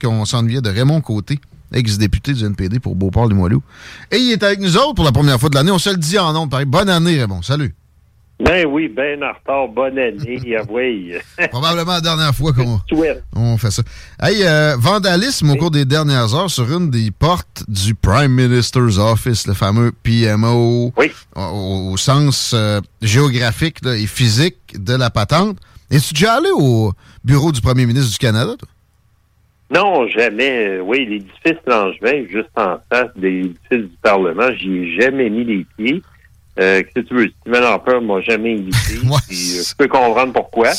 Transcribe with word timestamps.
Qu'on 0.00 0.24
s'ennuyait 0.24 0.60
de 0.60 0.70
Raymond 0.70 1.00
Côté, 1.00 1.38
ex-député 1.72 2.32
du 2.32 2.44
NPD 2.44 2.80
pour 2.80 2.94
Beauport-Limoilou. 2.96 3.62
Et 4.10 4.16
il 4.16 4.32
est 4.32 4.42
avec 4.42 4.60
nous 4.60 4.76
autres 4.76 4.94
pour 4.94 5.04
la 5.04 5.12
première 5.12 5.38
fois 5.38 5.48
de 5.50 5.54
l'année. 5.54 5.70
On 5.70 5.78
se 5.78 5.90
le 5.90 5.96
dit 5.96 6.18
en 6.18 6.32
nom, 6.32 6.48
pareil. 6.48 6.66
Bonne 6.66 6.88
année, 6.88 7.18
Raymond. 7.20 7.42
Salut. 7.42 7.74
Ben 8.42 8.66
oui, 8.66 8.88
ben 8.88 9.22
en 9.22 9.32
retard. 9.32 9.68
Bonne 9.68 9.98
année, 9.98 10.40
oui. 10.70 11.12
Probablement 11.50 11.92
la 11.92 12.00
dernière 12.00 12.34
fois 12.34 12.54
qu'on 12.54 12.80
on 13.36 13.58
fait 13.58 13.70
ça. 13.70 13.82
Hey, 14.22 14.42
euh, 14.42 14.76
vandalisme 14.78 15.50
au 15.50 15.56
cours 15.56 15.70
des 15.70 15.84
dernières 15.84 16.34
heures 16.34 16.50
sur 16.50 16.74
une 16.74 16.90
des 16.90 17.10
portes 17.10 17.64
du 17.68 17.94
Prime 17.94 18.32
Minister's 18.32 18.96
Office, 18.96 19.46
le 19.46 19.52
fameux 19.52 19.92
PMO, 20.02 20.92
oui. 20.96 21.10
au, 21.36 21.90
au 21.92 21.96
sens 21.98 22.52
euh, 22.54 22.80
géographique 23.02 23.84
là, 23.84 23.94
et 23.94 24.06
physique 24.06 24.56
de 24.74 24.94
la 24.94 25.10
patente. 25.10 25.58
Es-tu 25.90 26.14
déjà 26.14 26.36
allé 26.36 26.48
au 26.54 26.92
bureau 27.24 27.52
du 27.52 27.60
Premier 27.60 27.84
ministre 27.84 28.10
du 28.10 28.18
Canada? 28.18 28.54
Toi? 28.58 28.68
Non, 29.70 30.08
jamais. 30.08 30.80
Oui, 30.80 31.06
l'édifice 31.06 31.62
Langevin, 31.66 32.24
juste 32.28 32.50
en 32.56 32.78
face 32.90 33.10
des 33.16 33.40
édifices 33.40 33.90
du 33.90 33.96
Parlement, 34.02 34.48
j'y 34.58 34.78
ai 34.78 35.00
jamais 35.00 35.30
mis 35.30 35.44
les 35.44 35.66
pieds. 35.76 36.02
Euh, 36.58 36.82
que 36.82 37.00
tu 37.00 37.14
veux, 37.14 37.30
Stephen 37.40 37.62
Harper 37.62 38.00
m'a 38.02 38.20
jamais 38.20 38.54
invité. 38.54 39.06
Ouais, 39.06 39.16
puis, 39.28 39.58
euh, 39.58 39.62
je 39.66 39.74
peux 39.76 39.88
comprendre 39.88 40.32
pourquoi. 40.32 40.70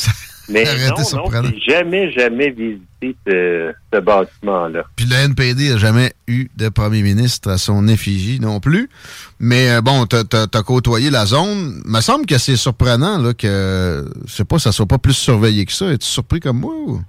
Mais 0.48 0.64
non, 0.64 0.96
non, 1.30 1.42
j'ai 1.44 1.72
jamais, 1.72 2.12
jamais 2.12 2.50
visité 2.50 3.16
ce, 3.26 3.72
ce 3.92 4.00
bâtiment-là. 4.00 4.82
Puis 4.96 5.06
le 5.06 5.14
NPD 5.14 5.70
n'a 5.70 5.78
jamais 5.78 6.12
eu 6.26 6.48
de 6.56 6.68
premier 6.68 7.02
ministre 7.02 7.50
à 7.50 7.58
son 7.58 7.88
effigie 7.88 8.40
non 8.40 8.60
plus. 8.60 8.90
Mais 9.38 9.70
euh, 9.70 9.80
bon, 9.80 10.04
t'as 10.06 10.24
as, 10.52 10.62
côtoyé 10.62 11.10
la 11.10 11.26
zone. 11.26 11.80
me 11.84 12.00
semble 12.00 12.26
que 12.26 12.38
c'est 12.38 12.56
surprenant 12.56 13.18
là, 13.18 13.32
que 13.34 14.04
je 14.26 14.32
sais 14.32 14.44
pas, 14.44 14.58
ça 14.58 14.72
soit 14.72 14.86
pas 14.86 14.98
plus 14.98 15.14
surveillé 15.14 15.64
que 15.64 15.72
ça. 15.72 15.90
Es-tu 15.92 16.06
surpris 16.06 16.40
comme 16.40 16.58
moi? 16.58 16.74
Ou? 16.86 17.00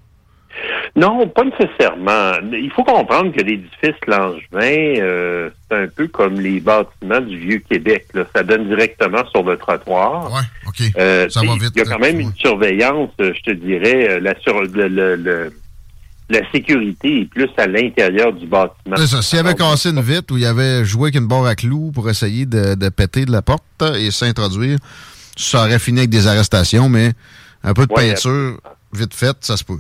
Non, 0.96 1.28
pas 1.28 1.44
nécessairement. 1.44 2.34
Il 2.52 2.70
faut 2.76 2.84
comprendre 2.84 3.32
que 3.32 3.42
l'édifice 3.42 3.96
Langevin, 4.06 5.02
euh, 5.02 5.50
c'est 5.68 5.78
un 5.78 5.88
peu 5.88 6.08
comme 6.08 6.40
les 6.40 6.60
bâtiments 6.60 7.20
du 7.20 7.36
Vieux-Québec. 7.38 8.06
Ça 8.36 8.44
donne 8.44 8.68
directement 8.68 9.26
sur 9.32 9.42
le 9.44 9.58
trottoir. 9.58 10.32
OK. 10.68 10.84
Euh, 10.98 11.28
Ça 11.30 11.40
va 11.40 11.48
il 11.56 11.60
vite, 11.62 11.76
y 11.76 11.82
a 11.82 11.86
quand 11.86 11.98
même 12.00 12.20
une 12.20 12.34
surveillance, 12.36 13.10
euh, 13.22 13.34
je 13.36 13.42
te 13.42 13.52
dirais, 13.58 14.08
euh, 14.12 14.20
la, 14.20 14.40
sur, 14.40 14.62
le, 14.62 14.88
le- 14.88 15.16
le- 15.16 15.52
la 16.30 16.40
sécurité 16.52 17.22
est 17.22 17.26
plus 17.26 17.50
à 17.58 17.66
l'intérieur 17.66 18.32
du 18.32 18.46
bâtiment. 18.46 18.96
C'est 18.98 19.08
ça. 19.08 19.22
S'il 19.24 19.40
avait 19.40 19.56
cassé 19.56 19.90
une 19.90 20.00
vitre 20.02 20.32
ou 20.34 20.38
il 20.38 20.46
avait 20.46 20.86
joué 20.86 21.06
avec 21.06 21.16
une 21.16 21.28
barre 21.28 21.46
à 21.48 21.56
clous 21.56 21.92
pour 21.92 22.08
essayer 22.08 22.46
de, 22.46 22.76
de 22.76 22.90
péter 22.90 23.26
de 23.26 23.32
la 23.32 23.42
porte 23.42 23.64
et 23.98 24.12
s'introduire, 24.12 24.78
ça 25.36 25.62
aurait 25.66 25.80
fini 25.80 26.00
avec 26.02 26.12
des 26.12 26.28
arrestations, 26.28 26.88
mais 26.88 27.14
un 27.64 27.74
peu 27.74 27.88
de 27.88 27.94
Ouais, 27.94 28.10
peinture 28.12 28.60
vite 28.94 29.14
faite, 29.16 29.38
ça 29.42 29.58
se 29.58 29.64
peut. 29.64 29.80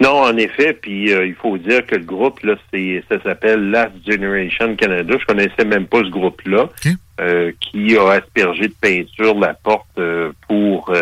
Non, 0.00 0.22
en 0.22 0.36
effet, 0.36 0.72
puis 0.72 1.12
euh, 1.12 1.26
il 1.26 1.34
faut 1.34 1.56
dire 1.58 1.86
que 1.86 1.96
le 1.96 2.04
groupe, 2.04 2.40
là, 2.42 2.54
c'est 2.72 3.02
ça 3.08 3.20
s'appelle 3.22 3.70
Last 3.70 3.92
Generation 4.06 4.74
Canada. 4.76 5.14
Je 5.18 5.24
connaissais 5.26 5.64
même 5.64 5.86
pas 5.86 5.98
ce 5.98 6.10
groupe-là, 6.10 6.68
euh, 7.20 7.52
qui 7.60 7.96
a 7.96 8.10
aspergé 8.10 8.68
de 8.68 8.74
peinture 8.80 9.38
la 9.38 9.54
porte 9.54 9.86
euh, 9.98 10.32
pour 10.48 10.92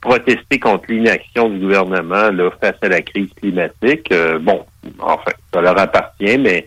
protester 0.00 0.60
contre 0.60 0.84
l'inaction 0.88 1.48
du 1.48 1.58
gouvernement 1.58 2.30
là, 2.30 2.50
face 2.60 2.76
à 2.82 2.88
la 2.88 3.02
crise 3.02 3.30
climatique. 3.40 4.12
Bon, 4.40 4.64
enfin, 5.00 5.32
ça 5.52 5.60
leur 5.60 5.78
appartient, 5.78 6.38
mais 6.38 6.66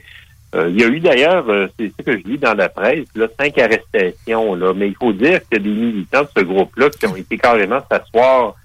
il 0.54 0.80
y 0.80 0.84
a 0.84 0.88
eu 0.88 1.00
d'ailleurs, 1.00 1.46
c'est 1.78 1.92
ce 1.98 2.04
que 2.04 2.18
je 2.18 2.24
lis 2.26 2.38
dans 2.38 2.56
la 2.56 2.68
presse, 2.68 3.08
là, 3.16 3.28
cinq 3.40 3.58
arrestations, 3.60 4.56
là, 4.56 4.74
mais 4.74 4.90
il 4.90 4.96
faut 4.96 5.14
dire 5.14 5.40
a 5.54 5.60
des 5.60 5.70
militants 5.70 6.24
de 6.24 6.30
ce 6.36 6.44
groupe-là 6.44 6.90
qui 6.90 7.06
ont 7.06 7.16
été 7.16 7.38
carrément 7.38 7.80
s'asseoir 7.90 8.56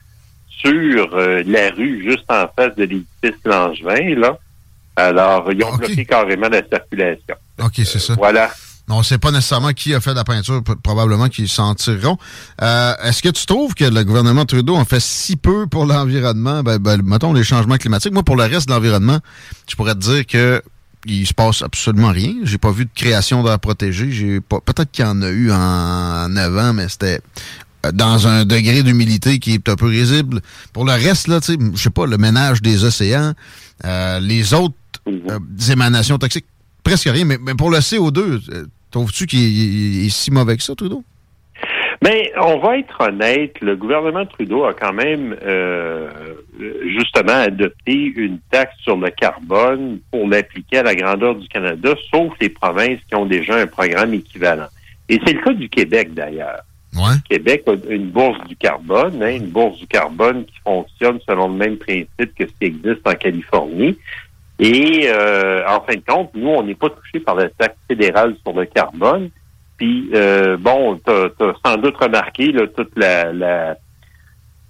sur 0.61 1.15
euh, 1.15 1.43
la 1.47 1.71
rue 1.71 2.03
juste 2.09 2.25
en 2.29 2.47
face 2.57 2.75
de 2.77 2.85
l'édifice 2.85 3.41
Langevin, 3.45 4.15
là. 4.19 4.39
Alors, 4.97 5.51
ils 5.53 5.63
ont 5.65 5.75
bloqué 5.77 6.05
carrément 6.05 6.49
la 6.49 6.63
circulation. 6.67 7.35
OK, 7.63 7.73
c'est 7.77 7.99
ça. 7.99 8.15
Voilà. 8.15 8.51
On 8.89 8.99
ne 8.99 9.03
sait 9.03 9.19
pas 9.19 9.31
nécessairement 9.31 9.73
qui 9.73 9.95
a 9.95 10.01
fait 10.01 10.13
la 10.13 10.25
peinture, 10.25 10.63
probablement 10.83 11.29
qu'ils 11.29 11.49
s'en 11.49 11.75
tireront. 11.75 12.19
Euh, 12.61 12.93
Est-ce 13.03 13.23
que 13.23 13.31
tu 13.31 13.47
trouves 13.47 13.75
que 13.75 13.85
le 13.85 14.05
gouvernement 14.05 14.45
Trudeau 14.45 14.77
en 14.77 14.85
fait 14.85 15.01
si 15.01 15.37
peu 15.37 15.67
pour 15.67 15.87
l'environnement? 15.87 16.63
Ben, 16.63 16.77
ben, 16.79 17.01
mettons 17.03 17.33
les 17.33 17.45
changements 17.45 17.79
climatiques. 17.79 18.13
Moi, 18.13 18.23
pour 18.23 18.37
le 18.37 18.45
reste 18.45 18.69
de 18.69 18.75
l'environnement, 18.75 19.21
je 19.69 19.75
pourrais 19.75 19.95
te 19.95 20.01
dire 20.01 20.27
que 20.27 20.63
il 21.07 21.27
se 21.27 21.35
passe 21.35 21.63
absolument 21.63 22.11
rien. 22.11 22.35
J'ai 22.45 22.59
pas 22.59 22.71
vu 22.71 22.85
de 22.85 22.91
création 22.95 23.43
d'air 23.43 23.59
protégé. 23.59 24.11
J'ai 24.11 24.41
pas. 24.41 24.61
Peut-être 24.61 24.91
qu'il 24.91 25.05
y 25.05 25.09
en 25.09 25.21
a 25.23 25.29
eu 25.29 25.51
en, 25.51 25.57
en 25.57 26.37
avant, 26.37 26.73
mais 26.75 26.89
c'était 26.89 27.17
euh, 27.17 27.19
dans 27.93 28.27
un 28.27 28.45
degré 28.45 28.83
d'humilité 28.83 29.39
qui 29.39 29.55
est 29.55 29.69
un 29.69 29.77
peu 29.77 29.87
risible. 29.87 30.41
Pour 30.73 30.85
le 30.85 30.93
reste, 30.93 31.29
là, 31.29 31.41
tu 31.41 31.53
sais, 31.53 31.59
je 31.75 31.83
sais 31.83 31.91
pas, 31.91 32.07
le 32.07 32.17
ménage 32.19 32.63
des 32.63 32.85
océans, 32.85 33.33
euh, 33.85 34.21
les 34.21 34.55
autres 34.55 34.75
euh, 35.09 35.39
émanations 35.71 36.19
toxiques, 36.19 36.47
presque 36.83 37.09
rien. 37.09 37.25
Mais, 37.25 37.39
mais 37.41 37.55
pour 37.55 37.71
le 37.71 37.79
CO2, 37.79 38.19
euh, 38.51 38.65
trouves-tu 38.91 39.27
qu'il 39.27 39.41
il- 39.41 40.01
il 40.03 40.07
est 40.07 40.11
si 40.11 40.31
mauvais 40.31 40.57
que 40.57 40.63
ça, 40.63 40.75
Trudeau? 40.75 41.03
Mais 42.03 42.33
on 42.39 42.59
va 42.59 42.77
être 42.79 43.01
honnête, 43.01 43.55
le 43.63 43.77
gouvernement 43.77 44.27
Trudeau 44.27 44.65
a 44.65 44.75
quand 44.75 44.93
même 44.93 45.35
euh, 45.43 46.11
justement 46.99 47.33
adopté 47.33 47.95
une 48.17 48.41
taxe 48.51 48.75
sur 48.83 48.97
le 48.99 49.09
carbone 49.11 50.01
pour 50.11 50.29
l'appliquer 50.29 50.79
à 50.79 50.83
la 50.83 50.95
grandeur 50.95 51.35
du 51.35 51.49
Canada, 51.49 51.95
sauf 52.13 52.33
les 52.43 52.51
provinces 52.51 52.99
qui 53.09 53.15
ont 53.15 53.25
déjà 53.25 53.57
un 53.57 53.67
programme 53.67 54.13
équivalent. 54.13 54.67
Et 55.09 55.19
c'est 55.25 55.33
le 55.33 55.41
cas 55.43 55.55
du 55.55 55.69
Québec 55.71 56.13
d'ailleurs. 56.13 56.61
Québec 57.29 57.65
a 57.67 57.73
une 57.93 58.11
bourse 58.11 58.39
du 58.47 58.57
carbone, 58.57 59.23
hein, 59.23 59.37
une 59.37 59.49
bourse 59.49 59.79
du 59.79 59.87
carbone 59.87 60.45
qui 60.45 60.59
fonctionne 60.65 61.19
selon 61.29 61.49
le 61.49 61.55
même 61.55 61.77
principe 61.77 62.35
que 62.35 62.47
ce 62.47 62.53
qui 62.59 62.67
existe 62.67 63.07
en 63.07 63.15
Californie. 63.15 63.99
Et 64.59 65.09
euh, 65.09 65.67
en 65.67 65.81
fin 65.81 65.95
de 65.95 66.03
compte, 66.07 66.31
nous, 66.35 66.49
on 66.49 66.63
n'est 66.63 66.77
pas 66.77 66.91
touché 66.91 67.21
par 67.21 67.35
la 67.35 67.49
taxe 67.49 67.77
fédérale 67.89 68.37
sur 68.43 68.55
le 68.55 68.67
carbone. 68.67 69.31
Puis, 69.77 70.11
euh, 70.15 70.57
bon, 70.57 71.01
tu 71.05 71.11
as, 71.11 71.31
sans 71.65 71.77
doute 71.79 71.97
remarqué 71.97 72.53
là, 72.53 72.67
toute 72.69 72.97
la, 72.97 73.77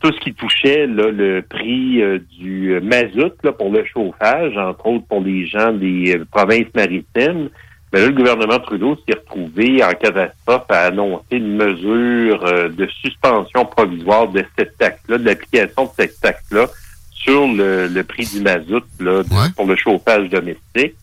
tout 0.00 0.10
ce 0.12 0.20
qui 0.20 0.32
touchait 0.32 0.86
là, 0.86 1.10
le 1.10 1.42
prix 1.42 2.02
euh, 2.02 2.18
du 2.38 2.80
mazout 2.82 3.34
là, 3.42 3.52
pour 3.52 3.70
le 3.70 3.84
chauffage, 3.84 4.56
entre 4.56 4.86
autres 4.86 5.06
pour 5.06 5.20
les 5.20 5.46
gens 5.46 5.72
des 5.72 6.18
provinces 6.30 6.72
maritimes. 6.74 7.50
Mais 7.94 8.00
là, 8.00 8.06
le 8.08 8.12
gouvernement 8.12 8.58
Trudeau 8.58 8.96
s'est 9.06 9.14
retrouvé 9.14 9.84
en 9.84 9.92
catastrophe 9.92 10.64
à 10.68 10.86
annoncer 10.86 11.36
une 11.36 11.54
mesure 11.54 12.42
de 12.42 12.88
suspension 13.00 13.64
provisoire 13.66 14.26
de 14.26 14.44
cette 14.58 14.76
taxe-là, 14.78 15.16
de 15.16 15.24
l'application 15.24 15.84
de 15.84 15.90
cette 15.96 16.20
taxe-là 16.20 16.66
sur 17.12 17.46
le, 17.46 18.02
prix 18.02 18.26
du 18.26 18.40
mazout 18.40 18.82
là, 18.98 19.22
pour 19.54 19.66
le 19.66 19.76
chauffage 19.76 20.28
domestique. 20.28 20.96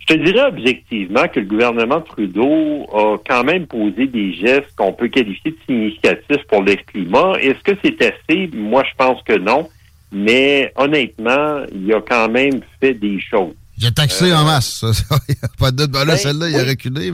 Je 0.00 0.14
te 0.14 0.22
dirais 0.22 0.48
objectivement 0.48 1.26
que 1.28 1.40
le 1.40 1.46
gouvernement 1.46 2.02
Trudeau 2.02 2.86
a 2.92 3.16
quand 3.26 3.44
même 3.44 3.66
posé 3.66 4.06
des 4.06 4.34
gestes 4.34 4.76
qu'on 4.76 4.92
peut 4.92 5.08
qualifier 5.08 5.52
de 5.52 5.56
significatifs 5.66 6.44
pour 6.46 6.60
le 6.60 6.74
climat. 6.74 7.36
Est-ce 7.40 7.62
que 7.64 7.72
c'est 7.82 8.02
assez? 8.02 8.50
Moi, 8.52 8.84
je 8.84 8.94
pense 8.98 9.22
que 9.22 9.38
non. 9.38 9.66
Mais 10.12 10.74
honnêtement, 10.76 11.62
il 11.74 11.90
a 11.94 12.02
quand 12.02 12.28
même 12.28 12.60
fait 12.82 12.92
des 12.92 13.18
choses. 13.18 13.54
Il 13.78 13.86
a 13.86 13.90
taxé 13.90 14.32
en 14.32 14.42
euh, 14.42 14.44
masse. 14.44 14.84
pas 15.58 15.70
de 15.70 15.76
doute. 15.76 15.90
Ben 15.90 16.00
là, 16.00 16.12
ben, 16.12 16.16
celle-là, 16.16 16.48
il 16.50 16.56
a 16.56 16.64
reculé. 16.64 17.10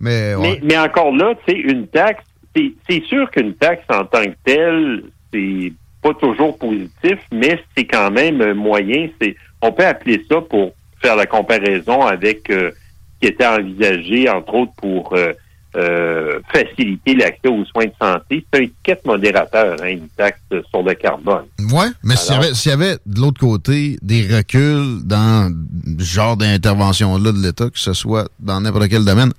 Mais, 0.00 0.36
mais, 0.36 0.60
mais, 0.62 0.78
encore 0.78 1.14
là, 1.14 1.34
c'est 1.46 1.58
une 1.58 1.86
taxe. 1.88 2.24
C'est 2.54 3.02
sûr 3.06 3.30
qu'une 3.30 3.54
taxe 3.54 3.84
en 3.88 4.04
tant 4.04 4.24
que 4.24 4.36
telle, 4.44 5.04
c'est 5.32 5.72
pas 6.02 6.14
toujours 6.14 6.56
positif, 6.58 7.18
mais 7.32 7.60
c'est 7.76 7.86
quand 7.86 8.10
même 8.10 8.52
moyen. 8.52 9.08
C'est, 9.20 9.34
on 9.60 9.72
peut 9.72 9.86
appeler 9.86 10.24
ça 10.28 10.40
pour 10.40 10.72
faire 11.00 11.16
la 11.16 11.26
comparaison 11.26 12.02
avec 12.02 12.48
euh, 12.50 12.70
ce 12.70 13.26
qui 13.26 13.32
était 13.32 13.46
envisagé, 13.46 14.28
entre 14.28 14.54
autres, 14.54 14.72
pour 14.76 15.14
euh, 15.14 15.32
euh, 15.76 16.40
faciliter 16.52 17.14
l'accès 17.14 17.48
aux 17.48 17.64
soins 17.64 17.86
de 17.86 17.92
santé. 18.00 18.44
C'est 18.52 18.60
un 18.60 18.62
étiquette 18.62 19.04
modérateur, 19.04 19.76
hein, 19.82 19.88
une 19.88 20.08
taxe 20.08 20.38
sur 20.70 20.82
le 20.82 20.94
carbone. 20.94 21.44
Oui, 21.72 21.86
mais 22.02 22.16
s'il 22.16 22.70
y, 22.70 22.74
avait 22.74 22.96
de 23.06 23.20
l'autre 23.20 23.40
côté 23.40 23.98
des 24.02 24.22
reculs 24.22 25.02
dans 25.04 25.52
ce 25.98 26.04
genre 26.04 26.36
d'intervention-là 26.36 27.32
de 27.32 27.42
l'État, 27.42 27.70
que 27.70 27.78
ce 27.78 27.92
soit 27.92 28.28
dans 28.38 28.60
n'importe 28.60 28.88
quel 28.88 29.04
domaine, 29.04 29.32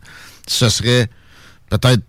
ce 0.48 0.70
serait 0.70 1.08
peut-être 1.70 2.04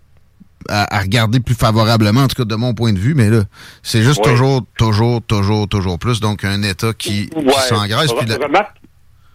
à, 0.69 0.99
regarder 0.99 1.39
plus 1.39 1.55
favorablement, 1.55 2.23
en 2.23 2.27
tout 2.27 2.35
cas 2.35 2.45
de 2.45 2.55
mon 2.55 2.73
point 2.73 2.93
de 2.93 2.99
vue, 2.99 3.13
mais 3.13 3.29
là, 3.29 3.43
c'est 3.83 4.03
juste 4.03 4.23
toujours, 4.23 4.63
toujours, 4.77 5.21
toujours, 5.21 5.67
toujours 5.67 5.99
plus. 5.99 6.19
Donc, 6.19 6.43
un 6.43 6.63
État 6.63 6.93
qui, 6.97 7.29
s'engraisse. 7.69 8.11
Euh, 8.11 8.47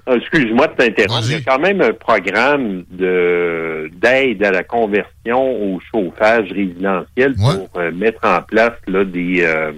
excuse-moi 0.06 0.68
de 0.68 0.74
t'interrompre. 0.74 1.26
Il 1.26 1.32
y 1.32 1.34
a 1.34 1.40
quand 1.40 1.58
même 1.58 1.80
un 1.80 1.92
programme 1.92 2.84
de 2.90 3.90
d'aide 3.94 4.42
à 4.42 4.50
la 4.50 4.64
conversion 4.64 5.74
au 5.74 5.80
chauffage 5.80 6.50
résidentiel 6.50 7.34
pour 7.34 7.68
euh, 7.76 7.92
mettre 7.92 8.20
en 8.24 8.42
place 8.42 8.72
là, 8.86 9.04
des... 9.04 9.42
Euh, 9.42 9.72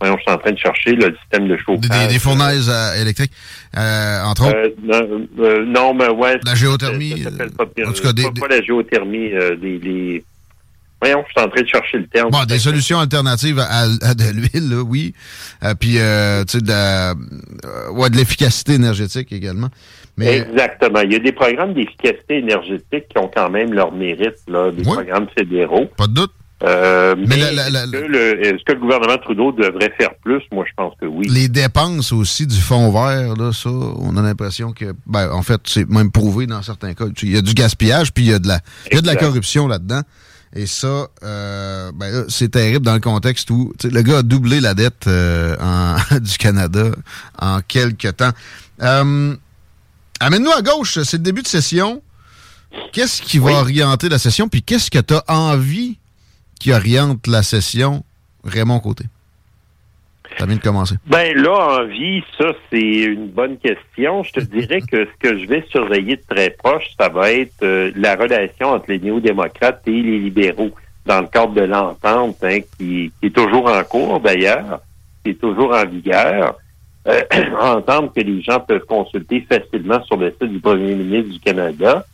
voyons, 0.00 0.16
je 0.18 0.22
suis 0.22 0.30
en 0.30 0.38
train 0.38 0.52
de 0.52 0.58
chercher 0.58 0.92
le 0.92 1.16
système 1.20 1.48
de 1.48 1.56
chauffage. 1.56 2.08
Des, 2.08 2.18
fournaises 2.18 2.70
électriques, 3.00 3.32
entre 3.74 4.48
autres? 4.48 5.64
non, 5.64 5.94
mais 5.94 6.08
ouais. 6.08 6.38
La 6.44 6.54
géothermie? 6.54 7.24
pas, 7.56 7.64
en 7.64 7.92
tout 7.92 8.02
cas, 8.02 8.12
des, 8.12 8.22
pas, 8.22 8.48
la 8.48 8.62
géothermie, 8.62 9.30
des 9.60 10.24
Voyons, 11.04 11.22
je 11.26 11.32
suis 11.38 11.46
en 11.46 11.50
train 11.50 11.60
de 11.60 11.68
chercher 11.68 11.98
le 11.98 12.06
terme. 12.06 12.30
Bon, 12.30 12.44
des 12.44 12.58
solutions 12.58 12.98
alternatives 12.98 13.58
à, 13.58 14.14
de 14.14 14.30
l'huile, 14.32 14.70
là, 14.70 14.82
oui. 14.82 15.12
Euh, 15.62 15.74
puis, 15.78 15.98
euh, 15.98 16.44
tu 16.44 16.58
sais, 16.58 16.64
de, 16.64 16.72
euh, 16.72 17.90
ouais, 17.92 18.08
de 18.08 18.16
l'efficacité 18.16 18.72
énergétique 18.74 19.30
également. 19.30 19.68
Mais... 20.16 20.38
Exactement. 20.38 21.00
Il 21.00 21.12
y 21.12 21.16
a 21.16 21.18
des 21.18 21.32
programmes 21.32 21.74
d'efficacité 21.74 22.38
énergétique 22.38 23.08
qui 23.10 23.18
ont 23.18 23.28
quand 23.28 23.50
même 23.50 23.74
leur 23.74 23.92
mérite, 23.92 24.38
là, 24.48 24.70
des 24.70 24.82
programmes 24.82 25.26
fédéraux. 25.36 25.90
Pas 25.98 26.06
de 26.06 26.14
doute. 26.14 26.32
mais, 26.62 26.68
est-ce, 27.38 27.90
que 27.90 27.98
le, 27.98 28.46
est-ce 28.46 28.64
que 28.64 28.72
le 28.72 28.80
gouvernement 28.80 29.18
Trudeau 29.18 29.52
devrait 29.52 29.92
faire 29.98 30.14
plus? 30.22 30.40
Moi, 30.52 30.64
je 30.66 30.72
pense 30.74 30.94
que 30.98 31.04
oui. 31.04 31.26
Les 31.28 31.48
dépenses 31.48 32.12
aussi 32.12 32.46
du 32.46 32.58
fonds 32.58 32.90
vert, 32.90 33.34
là, 33.36 33.52
ça, 33.52 33.68
on 33.68 34.16
a 34.16 34.22
l'impression 34.22 34.72
que, 34.72 34.94
ben, 35.04 35.30
en 35.30 35.42
fait, 35.42 35.60
c'est 35.64 35.86
même 35.86 36.10
prouvé 36.10 36.46
dans 36.46 36.62
certains 36.62 36.94
cas. 36.94 37.04
Il 37.22 37.34
y 37.34 37.36
a 37.36 37.42
du 37.42 37.52
gaspillage, 37.52 38.14
puis 38.14 38.24
il 38.24 38.30
y 38.30 38.34
a 38.34 38.38
de 38.38 38.48
la, 38.48 38.60
il 38.90 38.94
y 38.94 38.98
a 38.98 39.02
de 39.02 39.06
la 39.06 39.16
corruption 39.16 39.68
là-dedans. 39.68 40.00
Et 40.56 40.66
ça, 40.66 41.08
euh, 41.24 41.90
ben 41.92 42.26
c'est 42.28 42.50
terrible 42.50 42.86
dans 42.86 42.94
le 42.94 43.00
contexte 43.00 43.50
où 43.50 43.72
le 43.82 44.02
gars 44.02 44.18
a 44.18 44.22
doublé 44.22 44.60
la 44.60 44.74
dette 44.74 45.08
euh, 45.08 45.56
du 46.20 46.38
Canada 46.38 46.90
en 47.40 47.60
quelques 47.60 48.16
temps. 48.16 48.30
Euh, 48.80 49.36
amène-nous 50.20 50.52
à 50.52 50.62
gauche, 50.62 51.00
c'est 51.02 51.16
le 51.16 51.24
début 51.24 51.42
de 51.42 51.48
session. 51.48 52.02
Qu'est-ce 52.92 53.20
qui 53.20 53.38
va 53.38 53.52
orienter 53.52 54.08
la 54.08 54.18
session? 54.18 54.48
Puis 54.48 54.62
qu'est-ce 54.62 54.90
que 54.90 55.00
tu 55.00 55.14
as 55.14 55.24
envie 55.28 55.98
qui 56.60 56.72
oriente 56.72 57.26
la 57.26 57.42
session, 57.42 58.04
Raymond 58.44 58.78
Côté? 58.78 59.06
Ça 60.38 60.46
vient 60.46 60.56
de 60.56 60.60
commencer? 60.60 60.96
Ben 61.06 61.36
là, 61.36 61.80
en 61.80 61.84
vie, 61.84 62.22
ça, 62.38 62.52
c'est 62.70 62.80
une 62.80 63.28
bonne 63.28 63.56
question. 63.58 64.22
Je 64.22 64.32
te 64.32 64.40
dirais 64.44 64.80
que 64.80 65.06
ce 65.06 65.28
que 65.28 65.38
je 65.38 65.46
vais 65.46 65.64
surveiller 65.70 66.16
de 66.16 66.22
très 66.28 66.50
proche, 66.50 66.84
ça 66.98 67.08
va 67.08 67.32
être 67.32 67.62
euh, 67.62 67.90
la 67.96 68.14
relation 68.16 68.68
entre 68.68 68.86
les 68.88 68.98
néo-démocrates 68.98 69.82
et 69.86 70.02
les 70.02 70.18
libéraux 70.18 70.70
dans 71.06 71.20
le 71.20 71.26
cadre 71.26 71.52
de 71.52 71.62
l'entente, 71.62 72.36
hein, 72.42 72.58
qui, 72.78 73.12
est 73.22 73.34
toujours 73.34 73.66
en 73.66 73.82
cours 73.84 74.20
d'ailleurs, 74.20 74.80
qui 75.22 75.30
est 75.30 75.40
toujours 75.40 75.74
en 75.74 75.84
vigueur. 75.84 76.56
Euh, 77.06 77.20
entendre 77.60 78.12
que 78.14 78.20
les 78.20 78.40
gens 78.40 78.60
peuvent 78.60 78.86
consulter 78.86 79.46
facilement 79.48 80.02
sur 80.04 80.16
le 80.16 80.30
site 80.30 80.50
du 80.50 80.60
premier 80.60 80.94
ministre 80.94 81.32
du 81.32 81.40
Canada. 81.40 82.04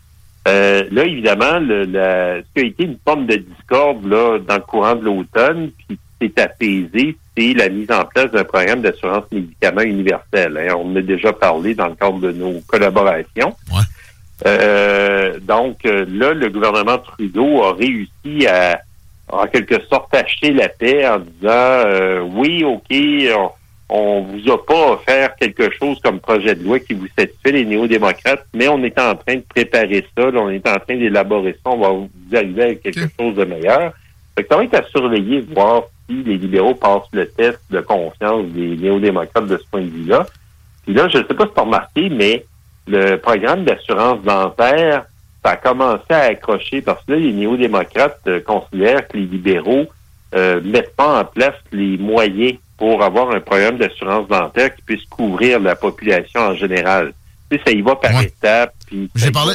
Euh, 0.49 0.84
là, 0.90 1.05
évidemment, 1.05 1.58
le, 1.61 1.84
la, 1.84 2.38
ce 2.38 2.46
qui 2.55 2.61
a 2.61 2.64
été 2.64 2.84
une 2.84 2.99
forme 3.05 3.26
de 3.26 3.37
discorde 3.37 4.05
là, 4.06 4.38
dans 4.38 4.56
le 4.56 4.62
courant 4.62 4.96
de 4.96 5.05
l'automne, 5.05 5.70
puis 5.87 5.99
s'est 6.20 6.40
apaisé, 6.40 7.17
c'est 7.37 7.55
la 7.55 7.69
mise 7.69 7.90
en 7.90 8.05
place 8.05 8.31
d'un 8.31 8.44
programme 8.44 8.82
d'assurance 8.82 9.25
médicaments 9.32 9.82
universel. 9.82 10.56
Hein. 10.56 10.75
On 10.78 10.93
en 10.93 10.96
a 10.96 11.02
déjà 11.02 11.32
parlé 11.32 11.75
dans 11.75 11.88
le 11.88 11.94
cadre 11.94 12.20
de 12.20 12.32
nos 12.32 12.61
collaborations. 12.67 13.55
Euh, 14.46 15.38
donc 15.40 15.84
euh, 15.84 16.06
là, 16.08 16.32
le 16.32 16.49
gouvernement 16.49 16.99
Trudeau 16.99 17.62
a 17.62 17.75
réussi 17.75 18.46
à, 18.46 18.81
en 19.28 19.46
quelque 19.46 19.82
sorte, 19.87 20.14
acheter 20.14 20.52
la 20.52 20.69
paix 20.69 21.06
en 21.06 21.18
disant 21.18 21.50
euh, 21.87 22.21
oui, 22.21 22.64
ok, 22.64 23.52
on, 23.88 24.23
vous 24.23 24.50
a 24.50 24.64
pas 24.64 24.92
offert 24.92 25.37
quelque 25.37 25.71
chose 25.78 25.99
comme 26.02 26.21
projet 26.21 26.54
de 26.54 26.64
loi 26.64 26.78
qui 26.80 26.94
vous 26.94 27.06
satisfait 27.18 27.52
les 27.52 27.64
néo-démocrates, 27.64 28.47
mais 28.54 28.68
on 28.68 28.83
est 28.83 28.99
en 28.99 29.14
train 29.14 29.37
de 29.37 29.44
préparer 29.49 30.06
ça, 30.16 30.25
on 30.33 30.49
est 30.49 30.66
en 30.66 30.78
train 30.78 30.97
d'élaborer 30.97 31.52
ça, 31.52 31.71
on 31.71 31.78
va 31.78 31.88
vous 31.90 32.11
arriver 32.33 32.62
avec 32.62 32.83
quelque 32.83 33.09
chose 33.18 33.35
de 33.37 33.44
meilleur. 33.44 33.92
Fait 34.35 34.44
que 34.44 34.49
ça 34.49 34.56
va 34.56 34.64
être 34.64 34.75
à 34.75 34.85
surveiller, 34.85 35.40
voir 35.40 35.83
les 36.14 36.37
libéraux 36.38 36.75
passent 36.75 37.09
le 37.12 37.29
test 37.29 37.61
de 37.71 37.81
confiance 37.81 38.47
des 38.49 38.76
néo-démocrates 38.76 39.47
de 39.47 39.57
ce 39.57 39.64
point 39.71 39.83
de 39.83 39.90
vue-là. 39.90 40.26
Puis 40.85 40.95
là, 40.95 41.09
je 41.09 41.19
ne 41.19 41.25
sais 41.25 41.35
pas 41.35 41.47
si 41.47 41.52
tu 41.52 41.61
as 41.61 41.62
remarqué, 41.62 42.09
mais 42.09 42.45
le 42.87 43.17
programme 43.17 43.64
d'assurance 43.64 44.23
dentaire, 44.23 45.05
ça 45.45 45.52
a 45.52 45.57
commencé 45.57 46.11
à 46.11 46.23
accrocher 46.23 46.83
parce 46.83 47.05
que 47.05 47.12
là, 47.12 47.19
les 47.19 47.33
néo-démocrates 47.33 48.21
euh, 48.26 48.40
considèrent 48.40 49.07
que 49.09 49.17
les 49.17 49.26
libéraux 49.26 49.87
euh, 50.35 50.61
mettent 50.62 50.95
pas 50.97 51.21
en 51.21 51.25
place 51.25 51.55
les 51.73 51.97
moyens 51.99 52.55
pour 52.76 53.02
avoir 53.02 53.31
un 53.31 53.40
programme 53.40 53.79
d'assurance 53.79 54.29
dentaire 54.29 54.75
qui 54.75 54.83
puisse 54.83 55.05
couvrir 55.05 55.61
la 55.61 55.76
population 55.76 56.40
en 56.40 56.55
général. 56.55 57.12
Ça 57.64 57.73
y 57.73 57.83
va 57.83 57.97
par 57.97 58.23
étapes. 58.23 58.75
J'ai 59.14 59.33
parlé 59.33 59.55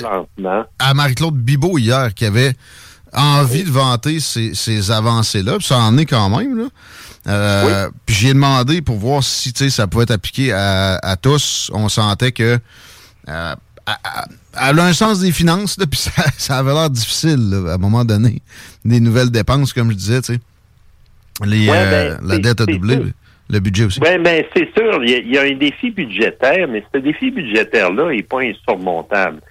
à 0.80 0.94
Marie-Claude 0.94 1.36
Bibot 1.36 1.78
hier 1.78 2.14
qui 2.14 2.26
avait 2.26 2.52
envie 3.16 3.64
de 3.64 3.72
vanter 3.72 4.20
ces, 4.20 4.92
avancées-là, 4.92 5.58
puis 5.58 5.68
ça 5.68 5.80
en 5.80 5.98
est 5.98 6.06
quand 6.06 6.30
même. 6.30 6.58
Là. 6.58 6.66
Euh, 7.28 7.90
puis 8.06 8.16
j'ai 8.16 8.34
demandé 8.34 8.82
pour 8.82 8.98
voir 8.98 9.24
si 9.24 9.52
ça 9.72 9.88
pouvait 9.88 10.04
être 10.04 10.12
appliqué 10.12 10.52
à, 10.52 11.16
tous. 11.22 11.72
On 11.74 11.90
sentait 11.90 12.32
que 12.32 12.60
euh, 13.30 13.56
elle 13.88 14.80
a 14.80 14.86
un 14.86 14.94
sens 14.94 15.20
des 15.20 15.32
finances, 15.32 15.78
puis 15.92 16.00
ça, 16.38 16.58
avait 16.58 16.74
l'air 16.74 16.90
difficile 16.90 17.66
à 17.68 17.74
un 17.74 17.78
moment 17.78 18.06
donné. 18.06 18.42
Des 18.84 19.00
nouvelles 19.00 19.32
dépenses, 19.32 19.74
comme 19.74 19.92
je 19.92 19.96
disais, 19.96 20.22
tu 20.22 20.34
sais. 20.34 20.40
Les, 21.46 21.68
euh, 21.68 22.16
ben, 22.18 22.28
la 22.28 22.38
dette 22.38 22.62
a 22.62 22.66
doublé, 22.66 22.98
le 23.50 23.60
budget 23.60 23.86
aussi. 23.86 24.00
Ben, 24.00 24.24
ben, 24.24 24.46
c'est 24.56 24.70
sûr, 24.74 25.04
il 25.04 25.30
y, 25.30 25.38
a 25.38 25.42
un 25.42 25.56
défi 25.56 25.92
budgétaire, 25.92 26.68
mais 26.70 26.82
ce 26.94 27.00
défi 27.00 27.30
budgétaire-là 27.30 28.10
n'est 28.14 28.24
pas 28.24 28.40
insurmontable. 28.40 29.42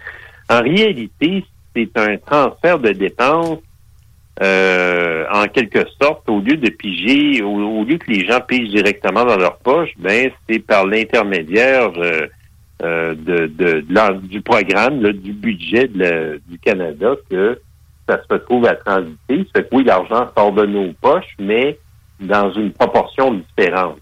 En 0.49 0.63
réalité, 0.63 1.45
c'est 1.75 1.97
un 1.97 2.17
transfert 2.19 2.79
de 2.79 2.91
dépenses 2.91 3.59
euh, 4.43 5.25
en 5.33 5.47
quelque 5.47 5.85
sorte, 6.01 6.29
au 6.29 6.41
lieu 6.41 6.57
de 6.57 6.69
piger, 6.71 7.43
au, 7.43 7.85
lieu 7.85 7.99
que 7.99 8.11
les 8.11 8.27
gens 8.27 8.41
pigent 8.41 8.71
directement 8.71 9.25
dans 9.25 9.37
leur 9.37 9.59
poche, 9.59 9.91
ben 9.99 10.31
c'est 10.49 10.59
par 10.59 10.87
l'intermédiaire 10.87 11.93
euh, 11.97 12.27
euh, 12.83 13.15
de, 13.15 13.85
du 14.27 14.41
programme, 14.41 15.01
du 15.13 15.33
budget 15.33 15.89
du 15.89 16.59
Canada 16.59 17.15
que 17.31 17.61
ça 18.09 18.21
se 18.23 18.35
retrouve 18.35 18.67
à 18.67 18.75
transiter. 18.75 19.47
C'est 19.55 19.71
que 19.71 19.77
oui, 19.77 19.85
l'argent 19.85 20.29
sort 20.37 20.53
de 20.53 20.67
nos 20.67 20.93
poches, 20.95 21.37
mais 21.39 21.79
dans 22.19 22.51
une 22.53 22.73
proportion 22.73 23.35
différente. 23.35 23.99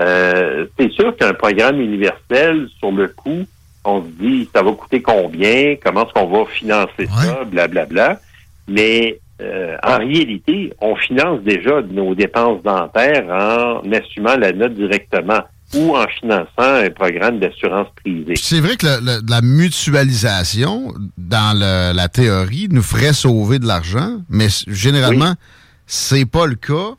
Euh, 0.00 0.66
c'est 0.78 0.90
sûr 0.92 1.16
qu'un 1.16 1.34
programme 1.34 1.80
universel, 1.80 2.68
sur 2.78 2.90
le 2.90 3.08
coût, 3.08 3.46
on 3.84 4.02
se 4.02 4.08
dit 4.20 4.48
ça 4.54 4.62
va 4.62 4.72
coûter 4.72 5.02
combien, 5.02 5.76
comment 5.82 6.04
est-ce 6.04 6.12
qu'on 6.12 6.26
va 6.26 6.46
financer 6.46 7.06
ça, 7.06 7.44
blablabla. 7.44 7.86
Bla, 7.86 7.86
bla. 7.86 8.20
Mais 8.68 9.20
euh, 9.40 9.76
en 9.82 9.98
réalité, 9.98 10.72
on 10.80 10.96
finance 10.96 11.40
déjà 11.42 11.80
nos 11.82 12.14
dépenses 12.14 12.62
dentaires 12.62 13.26
en 13.28 13.92
assumant 13.92 14.36
la 14.36 14.52
note 14.52 14.74
directement 14.74 15.42
ou 15.74 15.96
en 15.96 16.06
finançant 16.08 16.48
un 16.58 16.90
programme 16.90 17.38
d'assurance 17.38 17.88
privée. 18.02 18.34
C'est 18.36 18.60
vrai 18.60 18.76
que 18.76 18.86
la 18.86 19.42
mutualisation, 19.42 20.94
dans 21.16 21.56
la 21.58 22.08
théorie, 22.08 22.68
nous 22.70 22.82
ferait 22.82 23.12
sauver 23.12 23.58
de 23.58 23.66
l'argent, 23.66 24.18
mais 24.28 24.48
généralement, 24.66 25.34
c'est 25.86 26.26
pas 26.26 26.46
le 26.46 26.54
cas. 26.54 26.94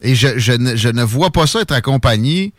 Et 0.00 0.14
je, 0.14 0.38
je, 0.38 0.52
ne, 0.52 0.76
je, 0.76 0.88
ne, 0.88 1.02
vois 1.02 1.30
pas 1.30 1.46
ça 1.46 1.60
être 1.60 1.72
accompagné 1.72 2.52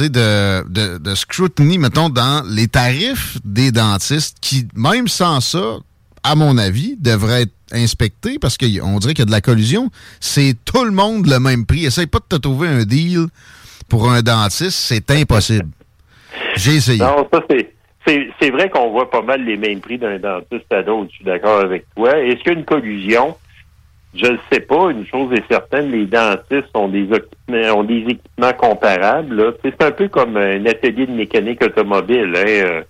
de, 0.00 0.68
de, 0.68 0.98
de 0.98 1.14
scrutiny, 1.14 1.78
mettons, 1.78 2.08
dans 2.08 2.44
les 2.48 2.68
tarifs 2.68 3.38
des 3.44 3.72
dentistes 3.72 4.38
qui, 4.40 4.66
même 4.74 5.08
sans 5.08 5.40
ça, 5.40 5.78
à 6.22 6.34
mon 6.34 6.58
avis, 6.58 6.96
devraient 6.98 7.42
être 7.42 7.52
inspectés 7.72 8.38
parce 8.38 8.58
qu'on 8.58 8.98
dirait 8.98 9.14
qu'il 9.14 9.20
y 9.20 9.22
a 9.22 9.26
de 9.26 9.30
la 9.30 9.40
collusion. 9.40 9.90
C'est 10.20 10.54
tout 10.64 10.84
le 10.84 10.90
monde 10.90 11.26
le 11.26 11.38
même 11.38 11.66
prix. 11.66 11.86
Essaye 11.86 12.06
pas 12.06 12.18
de 12.18 12.36
te 12.36 12.40
trouver 12.40 12.68
un 12.68 12.84
deal 12.84 13.26
pour 13.88 14.10
un 14.10 14.22
dentiste, 14.22 14.72
c'est 14.72 15.10
impossible. 15.10 15.68
J'ai 16.56 16.74
essayé. 16.76 16.98
Non, 16.98 17.26
ça 17.32 17.40
c'est. 17.48 17.72
C'est 18.40 18.50
vrai 18.50 18.70
qu'on 18.70 18.92
voit 18.92 19.10
pas 19.10 19.22
mal 19.22 19.44
les 19.44 19.56
mêmes 19.56 19.80
prix 19.80 19.98
d'un 19.98 20.20
dentiste 20.20 20.72
à 20.72 20.84
d'autres, 20.84 21.08
je 21.10 21.16
suis 21.16 21.24
d'accord 21.24 21.58
avec 21.58 21.86
toi. 21.96 22.16
Est-ce 22.16 22.36
qu'il 22.36 22.52
y 22.52 22.54
a 22.54 22.58
une 22.58 22.64
collusion? 22.64 23.36
Je 24.16 24.32
ne 24.32 24.38
sais 24.50 24.60
pas. 24.60 24.90
Une 24.90 25.06
chose 25.06 25.32
est 25.32 25.46
certaine, 25.48 25.90
les 25.90 26.06
dentistes 26.06 26.74
ont 26.74 26.88
des 26.88 27.02
équipements, 27.04 27.78
ont 27.78 27.84
des 27.84 28.04
équipements 28.08 28.52
comparables. 28.56 29.54
C'est 29.62 29.82
un 29.82 29.90
peu 29.90 30.08
comme 30.08 30.36
un 30.36 30.64
atelier 30.66 31.06
de 31.06 31.12
mécanique 31.12 31.62
automobile. 31.62 32.32
Hein. 32.36 32.44
Euh, 32.46 32.82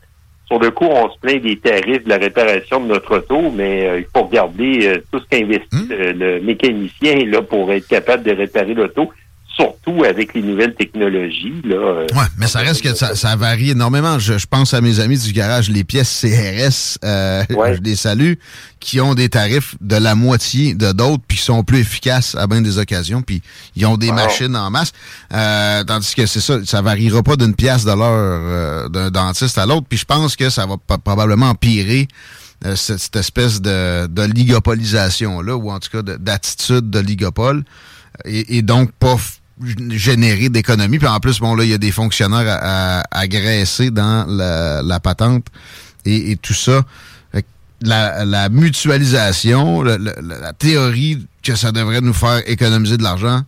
sur 0.47 0.61
le 0.61 0.71
coup, 0.71 0.85
on 0.85 1.11
se 1.11 1.19
plaint 1.19 1.43
des 1.43 1.59
tarifs 1.59 2.05
de 2.05 2.09
la 2.09 2.19
réparation 2.19 2.81
de 2.81 2.87
notre 2.87 3.19
auto, 3.19 3.51
mais 3.51 3.89
euh, 3.89 3.99
il 3.99 4.07
faut 4.15 4.27
regarder 4.27 4.87
euh, 4.87 5.03
tout 5.11 5.19
ce 5.19 5.27
qu'investit 5.27 5.67
hum? 5.73 5.89
le 5.91 6.41
mécanicien 6.41 7.25
là 7.27 7.43
pour 7.43 7.73
être 7.73 7.89
capable 7.89 8.23
de 8.23 8.33
réparer 8.33 8.75
l'auto 8.75 9.11
surtout 9.57 10.05
avec 10.05 10.35
les 10.35 10.43
nouvelles 10.43 10.75
technologies. 10.75 11.63
Là, 11.65 11.77
euh, 11.77 12.07
ouais, 12.15 12.27
mais 12.37 12.47
ça 12.47 12.61
reste 12.61 12.83
que 12.83 12.95
ça, 12.95 13.37
varie 13.37 13.71
énormément. 13.71 14.19
Je, 14.19 14.47
pense 14.47 14.75
à 14.75 14.81
mes 14.81 15.01
amis 15.01 15.19
du 15.19 15.33
garage, 15.33 15.71
les 15.71 15.83
pièces 15.83 16.21
CRS, 16.21 16.99
euh, 17.05 17.43
je 17.49 17.81
les 17.81 17.97
salue, 17.97 18.35
qui 18.81 19.01
ont 19.01 19.15
des 19.15 19.29
tarifs 19.31 19.75
de 19.81 19.97
la 19.97 20.15
moitié 20.15 20.75
de 20.75 20.93
d'autres, 20.93 21.23
puis 21.27 21.39
qui 21.39 21.45
sont 21.45 21.65
plus 21.65 21.79
efficaces 21.79 22.35
à 22.35 22.47
bien 22.47 22.61
des 22.61 22.79
occasions, 22.79 23.23
puis 23.23 23.43
ils 23.75 23.87
ont 23.87 23.97
des 23.97 24.13
machines 24.13 24.55
en 24.55 24.71
masse. 24.71 24.93
Euh, 25.33 25.83
tandis 25.85 26.15
que 26.15 26.27
c'est 26.27 26.41
ça, 26.41 26.65
ça 26.65 26.83
variera 26.83 27.23
pas 27.23 27.37
d'une 27.37 27.55
pièce 27.55 27.85
de 27.85 27.93
l'heure 27.93 28.91
d'un 28.91 29.11
dentiste 29.11 29.57
à 29.57 29.65
l'autre, 29.65 29.87
puis 29.89 29.99
je 29.99 30.05
pense 30.05 30.37
que 30.37 30.51
ça 30.51 30.67
va 30.67 30.77
probablement 30.99 31.51
empirer 31.51 32.09
cette, 32.75 33.17
espèce 33.17 33.61
de, 33.63 34.07
de 34.07 34.23
ligopolisation-là, 34.23 35.57
ou 35.57 35.71
en 35.71 35.79
tout 35.79 35.91
cas 35.91 36.03
d'attitude 36.03 36.91
de, 36.91 36.99
ligopole, 36.99 37.65
et, 38.25 38.59
et 38.59 38.63
donc 38.63 38.93
pas 38.93 39.17
générer 39.91 40.49
d'économies. 40.49 40.99
Puis 40.99 41.09
en 41.09 41.21
plus, 41.21 41.41
bon, 41.41 41.55
là, 41.55 41.65
il 41.65 41.71
y 41.71 41.75
a 41.75 41.79
des 41.79 41.93
fonctionnaires 41.93 42.47
à, 42.49 43.03
à, 43.11 43.27
dans 43.91 44.27
la, 44.29 45.01
patente 45.01 45.47
et, 46.05 46.37
tout 46.37 46.55
ça. 46.55 46.83
La, 47.83 48.49
mutualisation, 48.49 49.83
la, 49.83 50.53
théorie 50.53 51.27
que 51.43 51.55
ça 51.55 51.73
devrait 51.73 52.01
nous 52.01 52.15
faire 52.15 52.43
économiser 52.47 52.97
de 52.97 53.03
l'argent 53.03 53.43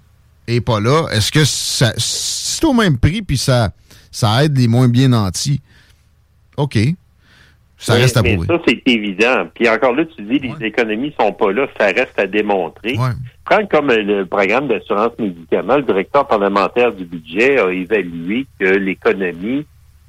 est 0.47 0.61
pas 0.61 0.81
là. 0.81 1.09
Est-ce 1.11 1.31
que 1.31 1.45
ça, 1.45 1.93
c'est 1.97 2.65
au 2.65 2.73
même 2.73 2.99
prix 2.99 3.23
puis 3.23 3.39
ça, 3.39 3.71
ça 4.11 4.45
aide 4.45 4.57
les 4.57 4.69
moins 4.69 4.89
bien 4.89 5.09
nantis? 5.09 5.61
OK. 6.57 6.79
Ça 7.79 7.95
reste 7.95 8.17
à 8.17 8.23
prouver. 8.23 8.47
ça, 8.47 8.59
c'est 8.67 8.83
évident. 8.87 9.47
Puis 9.55 9.69
encore 9.69 9.95
là, 9.95 10.05
tu 10.05 10.23
dis, 10.23 10.41
les 10.41 10.67
économies 10.67 11.15
sont 11.19 11.33
pas 11.33 11.53
là, 11.53 11.67
ça 11.79 11.87
reste 11.87 12.19
à 12.19 12.27
démontrer. 12.27 12.97
Prends 13.45 13.65
comme 13.67 13.89
le 13.93 14.27
programme 14.27 14.67
d'assurance 14.69 15.13
médicaments, 15.19 15.77
le 15.77 15.83
directeur 15.83 16.27
parlementaire 16.27 16.93
du 16.93 17.05
budget 17.05 17.59
a 17.59 17.71
évalué 17.71 18.47
que 18.59 18.67
l'économie, 18.67 19.65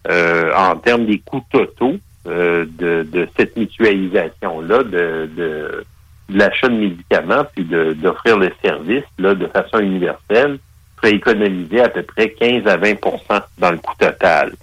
euh, 0.09 0.51
en 0.55 0.75
termes 0.77 1.05
des 1.05 1.19
coûts 1.19 1.45
totaux 1.51 1.97
euh, 2.27 2.65
de, 2.77 3.03
de, 3.03 3.27
cette 3.37 3.55
mutualisation-là, 3.55 4.83
de, 4.83 5.29
de, 5.37 5.85
l'achat 6.29 6.67
de 6.67 6.75
médicaments, 6.75 7.43
puis 7.55 7.63
d'offrir 7.63 8.37
le 8.37 8.51
service 8.63 9.05
là, 9.19 9.35
de 9.35 9.47
façon 9.47 9.79
universelle, 9.79 10.59
serait 10.97 11.15
économiser 11.15 11.81
à 11.81 11.89
peu 11.89 12.03
près 12.03 12.31
15 12.31 12.67
à 12.67 12.77
20% 12.77 13.41
dans 13.57 13.71
le 13.71 13.77
coût 13.77 13.95
total. 13.97 14.53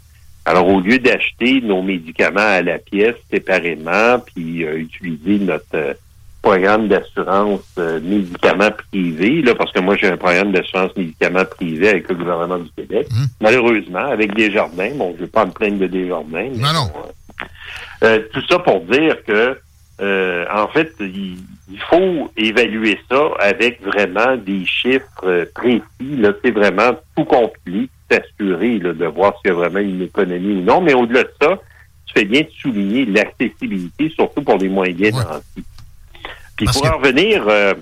Alors, 0.46 0.68
au 0.68 0.80
lieu 0.80 1.00
d'acheter 1.00 1.60
nos 1.60 1.82
médicaments 1.82 2.38
à 2.38 2.62
la 2.62 2.78
pièce 2.78 3.16
séparément, 3.32 4.20
puis 4.20 4.64
euh, 4.64 4.78
utiliser 4.78 5.44
notre 5.44 5.64
euh, 5.74 5.94
programme 6.40 6.86
d'assurance 6.86 7.66
euh, 7.78 7.98
médicaments 8.00 8.70
privés, 8.70 9.42
là, 9.42 9.56
parce 9.56 9.72
que 9.72 9.80
moi 9.80 9.96
j'ai 9.96 10.06
un 10.06 10.16
programme 10.16 10.52
d'assurance 10.52 10.96
médicaments 10.96 11.44
privé 11.44 11.88
avec 11.88 12.08
le 12.08 12.14
gouvernement 12.14 12.58
du 12.58 12.70
Québec, 12.76 13.08
mmh. 13.10 13.24
malheureusement, 13.40 14.06
avec 14.06 14.36
des 14.36 14.52
jardins. 14.52 14.92
Bon, 14.94 15.10
je 15.16 15.22
ne 15.22 15.26
vais 15.26 15.32
pas 15.32 15.44
me 15.44 15.50
plaindre 15.50 15.78
de 15.78 15.88
des 15.88 16.06
jardins. 16.06 16.48
non, 16.54 16.72
non. 16.72 18.20
tout 18.32 18.46
ça 18.48 18.60
pour 18.60 18.82
dire 18.82 19.16
que 19.24 19.58
en 19.98 20.68
fait, 20.68 20.92
il, 21.00 21.38
faut 21.90 22.30
évaluer 22.36 23.00
ça 23.10 23.30
avec 23.40 23.82
vraiment 23.82 24.36
des 24.36 24.64
chiffres 24.64 25.48
précis. 25.54 25.82
Là, 26.16 26.32
c'est 26.44 26.52
vraiment 26.52 26.92
tout 27.16 27.24
complet 27.24 27.88
s'assurer 28.10 28.78
de 28.78 29.06
voir 29.06 29.34
s'il 29.38 29.50
y 29.50 29.54
a 29.54 29.56
vraiment 29.56 29.80
une 29.80 30.02
économie 30.02 30.60
ou 30.60 30.62
non. 30.62 30.80
Mais 30.80 30.94
au-delà 30.94 31.24
de 31.24 31.32
ça, 31.40 31.58
tu 32.06 32.14
fais 32.14 32.24
bien 32.24 32.42
de 32.42 32.50
souligner 32.60 33.04
l'accessibilité, 33.06 34.10
surtout 34.10 34.42
pour 34.42 34.58
les 34.58 34.68
moyens 34.68 35.14
ouais. 35.16 35.62
Puis 36.56 36.66
pour 36.66 36.86
en 36.86 36.98
revenir 36.98 37.44
euh, 37.48 37.74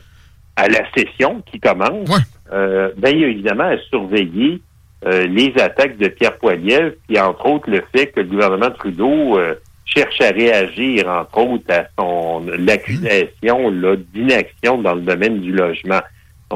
à 0.57 0.69
la 0.69 0.81
session 0.93 1.43
qui 1.47 1.61
commence, 1.61 2.09
euh, 2.53 2.91
ben, 2.97 3.11
il 3.11 3.21
y 3.21 3.25
a 3.25 3.29
évidemment 3.29 3.65
à 3.65 3.79
surveiller 3.91 4.61
euh, 5.07 5.27
les 5.27 5.53
attaques 5.59 5.97
de 5.97 6.09
Pierre 6.09 6.37
Poilievre, 6.39 6.93
puis 7.07 7.19
entre 7.21 7.47
autres 7.47 7.71
le 7.71 7.85
fait 7.95 8.09
que 8.09 8.21
le 8.21 8.27
gouvernement 8.27 8.71
Trudeau 8.71 9.39
cherche 9.85 10.21
à 10.21 10.31
réagir, 10.31 11.09
entre 11.09 11.39
autres, 11.39 11.71
à 11.71 11.85
son 11.97 12.45
l'accusation 12.59 13.71
d'inaction 14.13 14.79
dans 14.79 14.95
le 14.95 15.03
domaine 15.03 15.41
du 15.41 15.53
logement. 15.53 16.01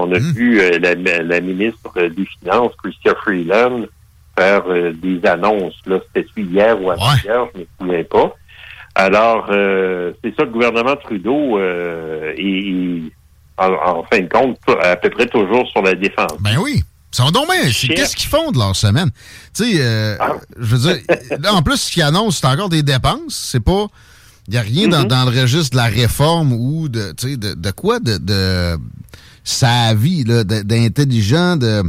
On 0.01 0.13
a 0.13 0.19
hmm. 0.21 0.33
vu 0.33 0.61
euh, 0.61 0.79
la, 0.79 1.41
ministre 1.41 1.93
des 2.01 2.25
Finances, 2.25 2.73
Chrystia 2.81 3.17
Freeland, 3.17 3.87
faire 4.39 4.63
euh, 4.69 4.93
des 4.93 5.21
annonces. 5.27 5.75
Là, 5.87 5.99
c'était 6.15 6.29
hier 6.37 6.81
ou 6.81 6.93
avant-hier, 6.93 7.49
je 7.53 7.59
ne 7.59 7.65
me 7.65 7.69
souviens 7.81 8.05
pas. 8.05 8.33
Alors, 8.95 9.49
euh, 9.51 10.13
c'est 10.23 10.35
ça, 10.37 10.45
le 10.45 10.51
gouvernement 10.51 10.95
Trudeau 10.95 11.59
est, 11.59 13.03
en, 13.59 14.05
fin 14.05 14.21
de 14.21 14.29
compte, 14.29 14.59
à 14.81 14.95
peu 14.95 15.11
près 15.11 15.27
toujours 15.27 15.67
sur 15.69 15.83
la 15.83 15.95
défense. 15.95 16.37
Ben 16.41 16.59
oui. 16.63 16.83
Ils 17.13 17.17
sont 17.17 17.31
donc 17.31 17.49
Qu'est-ce 17.49 18.15
qu'ils 18.15 18.29
font 18.29 18.53
de 18.53 18.59
leur 18.59 18.77
semaine? 18.77 19.11
Tu 19.57 19.65
sais, 19.65 20.17
ah. 20.21 20.35
je 20.59 20.77
veux 20.77 20.93
dire, 20.93 21.03
là, 21.41 21.55
en 21.55 21.63
plus, 21.63 21.79
ce 21.79 21.91
qu'ils 21.91 22.03
annoncent, 22.03 22.39
c'est 22.41 22.47
encore 22.47 22.69
des 22.69 22.83
dépenses. 22.83 23.35
C'est 23.35 23.65
pas. 23.65 23.87
Il 24.47 24.53
n'y 24.53 24.59
a 24.59 24.63
rien 24.63 24.89
dans, 24.89 25.03
mm-hmm. 25.03 25.09
dans, 25.09 25.31
le 25.31 25.41
registre 25.41 25.73
de 25.73 25.77
la 25.77 25.87
réforme 25.87 26.53
ou 26.53 26.89
de, 26.89 27.13
de, 27.13 27.55
de 27.55 27.71
quoi? 27.71 27.99
De, 27.99 28.19
de, 28.19 28.79
sa 29.49 29.95
vie 29.95 30.25
d'intelligent, 30.25 31.57
de 31.57 31.83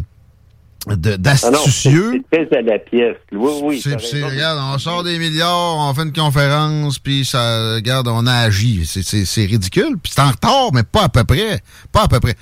d'astucieux. 0.88 2.24
c'est 2.32 2.48
très 2.48 2.58
à 2.58 2.62
la 2.62 2.80
pièce. 2.80 3.18
Oui, 3.34 3.52
oui. 3.64 3.84
regarde, 4.24 4.60
on 4.74 4.78
sort 4.78 5.04
des 5.04 5.20
milliards, 5.20 5.76
on 5.78 5.94
fait 5.94 6.04
une 6.04 6.14
conférence, 6.14 7.00
puis 7.00 7.26
ça, 7.26 7.76
regarde, 7.76 8.08
on 8.08 8.26
a 8.26 8.34
agi. 8.34 8.86
C'est 8.86 9.46
ridicule. 9.46 9.98
Puis 10.02 10.14
c'est 10.16 10.22
en 10.22 10.30
retard, 10.30 10.70
mais 10.74 10.84
pas 10.84 11.04
à 11.04 11.10
peu 11.10 11.26
près. 11.26 11.60
Pas 11.92 12.04
à 12.04 12.08
peu 12.08 12.22
près. 12.22 12.36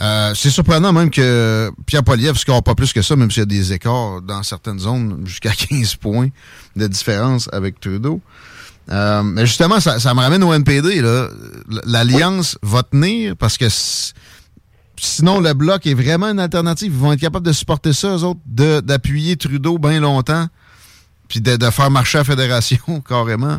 Euh, 0.00 0.32
c'est 0.34 0.50
surprenant 0.50 0.94
même 0.94 1.10
que 1.10 1.70
Pierre 1.84 2.02
Poliev 2.04 2.36
score 2.36 2.62
pas 2.62 2.74
plus 2.74 2.94
que 2.94 3.02
ça, 3.02 3.16
même 3.16 3.30
s'il 3.30 3.40
y 3.40 3.42
a 3.42 3.46
des 3.46 3.74
écarts 3.74 4.22
dans 4.22 4.42
certaines 4.42 4.78
zones, 4.78 5.24
jusqu'à 5.26 5.50
15 5.68 5.96
points 5.96 6.28
de 6.74 6.86
différence 6.86 7.50
avec 7.52 7.80
Trudeau. 7.80 8.22
Euh, 8.90 9.22
mais 9.22 9.44
justement, 9.44 9.80
ça, 9.80 9.98
ça, 9.98 10.14
me 10.14 10.20
ramène 10.20 10.42
au 10.42 10.54
NPD. 10.54 11.02
L'Alliance 11.84 12.56
va 12.62 12.82
tenir 12.82 13.36
parce 13.36 13.58
que 13.58 13.68
sinon, 15.00 15.40
le 15.40 15.54
bloc 15.54 15.86
est 15.86 15.94
vraiment 15.94 16.26
une 16.26 16.40
alternative. 16.40 16.92
Ils 16.92 16.98
vont 16.98 17.12
être 17.12 17.20
capables 17.20 17.46
de 17.46 17.52
supporter 17.52 17.92
ça, 17.92 18.16
eux 18.16 18.24
autres, 18.24 18.40
d'appuyer 18.46 19.36
Trudeau 19.36 19.78
bien 19.78 20.00
longtemps, 20.00 20.46
puis 21.28 21.40
de, 21.40 21.58
faire 21.70 21.90
marcher 21.90 22.18
la 22.18 22.24
fédération 22.24 22.78
carrément. 23.08 23.58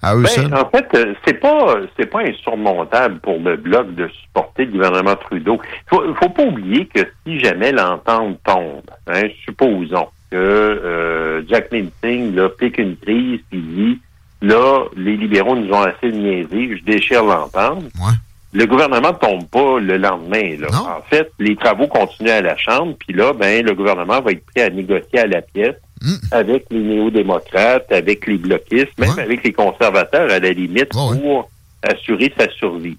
À 0.00 0.14
eux 0.14 0.22
ben, 0.22 0.54
En 0.54 0.70
fait, 0.70 0.86
euh, 0.94 1.12
c'est 1.26 1.40
pas 1.40 1.74
c'est 1.98 2.06
pas 2.06 2.20
insurmontable 2.20 3.18
pour 3.18 3.40
le 3.40 3.56
bloc 3.56 3.96
de 3.96 4.08
supporter 4.08 4.66
le 4.66 4.72
gouvernement 4.72 5.16
Trudeau. 5.16 5.60
Il 5.64 5.88
faut, 5.88 6.14
faut 6.14 6.28
pas 6.28 6.44
oublier 6.44 6.86
que 6.86 7.00
si 7.26 7.40
jamais 7.40 7.72
l'entente 7.72 8.38
tombe, 8.44 8.88
hein, 9.08 9.24
supposons 9.44 10.06
que 10.30 10.36
euh, 10.36 11.42
Jack 11.48 11.70
Singh 11.70 12.32
là, 12.32 12.48
pique 12.48 12.78
une 12.78 12.96
crise 12.96 13.40
et 13.50 13.56
dit 13.56 13.98
Là, 14.40 14.84
les 14.96 15.16
libéraux 15.16 15.56
nous 15.56 15.72
ont 15.72 15.82
assez 15.82 16.12
niaisé. 16.12 16.76
Je 16.76 16.84
déchire 16.84 17.24
l'entendre. 17.24 17.82
Ouais. 17.98 18.14
Le 18.52 18.64
gouvernement 18.66 19.12
ne 19.12 19.18
tombe 19.18 19.46
pas 19.48 19.78
le 19.78 19.98
lendemain. 19.98 20.56
Là. 20.58 20.68
Non. 20.72 20.88
En 20.98 21.02
fait, 21.10 21.30
les 21.38 21.54
travaux 21.56 21.86
continuent 21.86 22.30
à 22.30 22.40
la 22.40 22.56
Chambre, 22.56 22.94
puis 22.98 23.14
là, 23.14 23.32
ben, 23.34 23.64
le 23.64 23.74
gouvernement 23.74 24.20
va 24.22 24.32
être 24.32 24.44
prêt 24.46 24.62
à 24.64 24.70
négocier 24.70 25.18
à 25.20 25.26
la 25.26 25.42
pièce 25.42 25.74
Mm. 26.00 26.14
avec 26.30 26.66
les 26.70 26.78
néo-démocrates, 26.78 27.90
avec 27.90 28.24
les 28.28 28.36
bloquistes, 28.38 28.96
même 28.98 29.10
Ouais. 29.16 29.22
avec 29.22 29.42
les 29.42 29.52
conservateurs 29.52 30.30
à 30.30 30.38
la 30.38 30.50
limite, 30.50 30.94
ouais. 30.94 31.18
pour 31.20 31.50
assurer 31.82 32.32
sa 32.38 32.48
survie. 32.50 32.96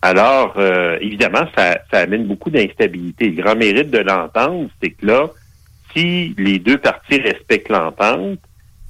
Alors, 0.00 0.54
euh, 0.56 0.96
évidemment, 1.00 1.44
ça, 1.56 1.78
ça 1.90 1.98
amène 2.00 2.26
beaucoup 2.26 2.50
d'instabilité. 2.50 3.30
Le 3.30 3.42
grand 3.42 3.56
mérite 3.56 3.90
de 3.90 3.98
l'entente, 3.98 4.70
c'est 4.80 4.90
que 4.90 5.06
là, 5.06 5.28
si 5.92 6.34
les 6.38 6.60
deux 6.60 6.78
parties 6.78 7.20
respectent 7.20 7.68
l'entente, 7.70 8.38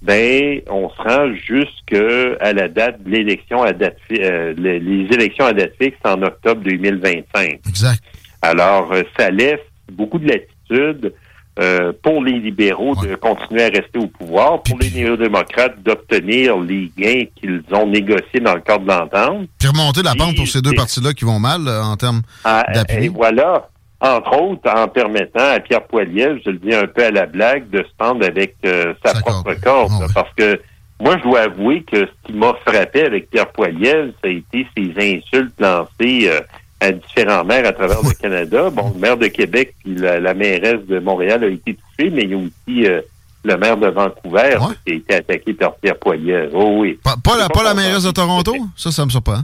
ben, 0.02 0.60
on 0.70 0.88
se 0.90 1.02
rend 1.02 1.34
jusqu'à 1.34 2.52
la 2.52 2.68
date 2.68 3.02
de 3.02 3.10
l'élection 3.10 3.62
à 3.62 3.72
date 3.72 3.96
euh, 4.12 4.54
les, 4.56 5.06
élections 5.12 5.44
à 5.46 5.52
date 5.52 5.72
fixe 5.80 5.98
en 6.04 6.22
octobre 6.22 6.62
2025. 6.62 7.60
Exact. 7.68 8.02
Alors, 8.42 8.92
euh, 8.92 9.02
ça 9.18 9.30
laisse 9.30 9.60
beaucoup 9.92 10.18
de 10.18 10.28
latitude 10.28 11.12
euh, 11.58 11.92
pour 12.02 12.22
les 12.24 12.38
libéraux 12.38 12.94
de 13.04 13.14
continuer 13.16 13.64
à 13.64 13.68
rester 13.68 13.98
au 13.98 14.06
pouvoir, 14.06 14.62
pour 14.62 14.78
les 14.78 14.88
néo-démocrates 14.90 15.82
d'obtenir 15.82 16.56
les 16.58 16.90
gains 16.96 17.24
qu'ils 17.36 17.62
ont 17.72 17.86
négociés 17.86 18.40
dans 18.40 18.54
le 18.54 18.60
cadre 18.62 18.84
de 18.84 18.88
l'entente. 18.88 19.48
Puis 19.58 19.68
remonter 19.68 20.02
la 20.02 20.14
pente 20.14 20.36
pour 20.36 20.46
ces 20.48 20.62
deux 20.62 20.72
parties-là 20.72 21.12
qui 21.12 21.24
vont 21.26 21.38
mal 21.40 21.66
euh, 21.68 21.82
en 21.82 21.96
termes 21.96 22.22
Ah, 22.44 22.64
d'appui. 22.72 23.04
et 23.04 23.08
voilà, 23.08 23.68
entre 24.00 24.40
autres, 24.40 24.70
en 24.74 24.88
permettant 24.88 25.52
à 25.54 25.60
Pierre 25.60 25.84
Poilievre, 25.86 26.38
je 26.44 26.50
le 26.50 26.58
dis 26.58 26.74
un 26.74 26.86
peu 26.86 27.04
à 27.04 27.10
la 27.10 27.26
blague, 27.26 27.68
de 27.70 27.78
se 27.82 27.88
tendre 27.98 28.24
avec 28.24 28.56
euh, 28.64 28.94
sa 29.04 29.20
propre 29.20 29.54
corde. 29.62 29.92
Parce 30.14 30.32
que 30.34 30.60
moi, 31.00 31.16
je 31.18 31.22
dois 31.24 31.40
avouer 31.42 31.82
que 31.82 32.06
ce 32.06 32.10
qui 32.26 32.32
m'a 32.32 32.54
frappé 32.66 33.02
avec 33.02 33.30
Pierre 33.30 33.50
Poilievre, 33.52 34.12
ça 34.22 34.28
a 34.28 34.30
été 34.30 34.66
ses 34.76 34.92
insultes 35.16 35.54
lancées 35.58 36.28
euh, 36.28 36.40
à 36.80 36.92
différents 36.92 37.44
maires 37.44 37.66
à 37.66 37.72
travers 37.72 38.02
le 38.02 38.12
Canada. 38.14 38.70
Bon, 38.70 38.90
le 38.94 39.00
maire 39.00 39.16
de 39.18 39.26
Québec 39.26 39.74
puis 39.82 39.94
la, 39.94 40.18
la 40.18 40.32
mairesse 40.34 40.84
de 40.86 40.98
Montréal 40.98 41.44
a 41.44 41.48
été 41.48 41.74
touchée, 41.74 42.10
mais 42.10 42.22
il 42.22 42.30
y 42.30 42.34
a 42.34 42.38
aussi 42.38 42.86
euh, 42.86 43.00
le 43.44 43.56
maire 43.56 43.76
de 43.76 43.88
Vancouver 43.88 44.56
Ouais. 44.60 44.74
qui 44.86 44.92
a 44.92 44.96
été 44.96 45.14
attaqué 45.14 45.52
par 45.54 45.74
Pierre 45.76 45.98
Poilievre. 45.98 46.52
Oh 46.54 46.76
oui. 46.78 46.98
Pas, 47.04 47.16
pas 47.22 47.36
la, 47.38 47.48
pas 47.48 47.64
pas 47.64 47.74
mairesse 47.74 48.04
de 48.04 48.10
Toronto? 48.10 48.54
Ça, 48.76 48.90
ça 48.90 49.04
me 49.04 49.10
surprend. 49.10 49.40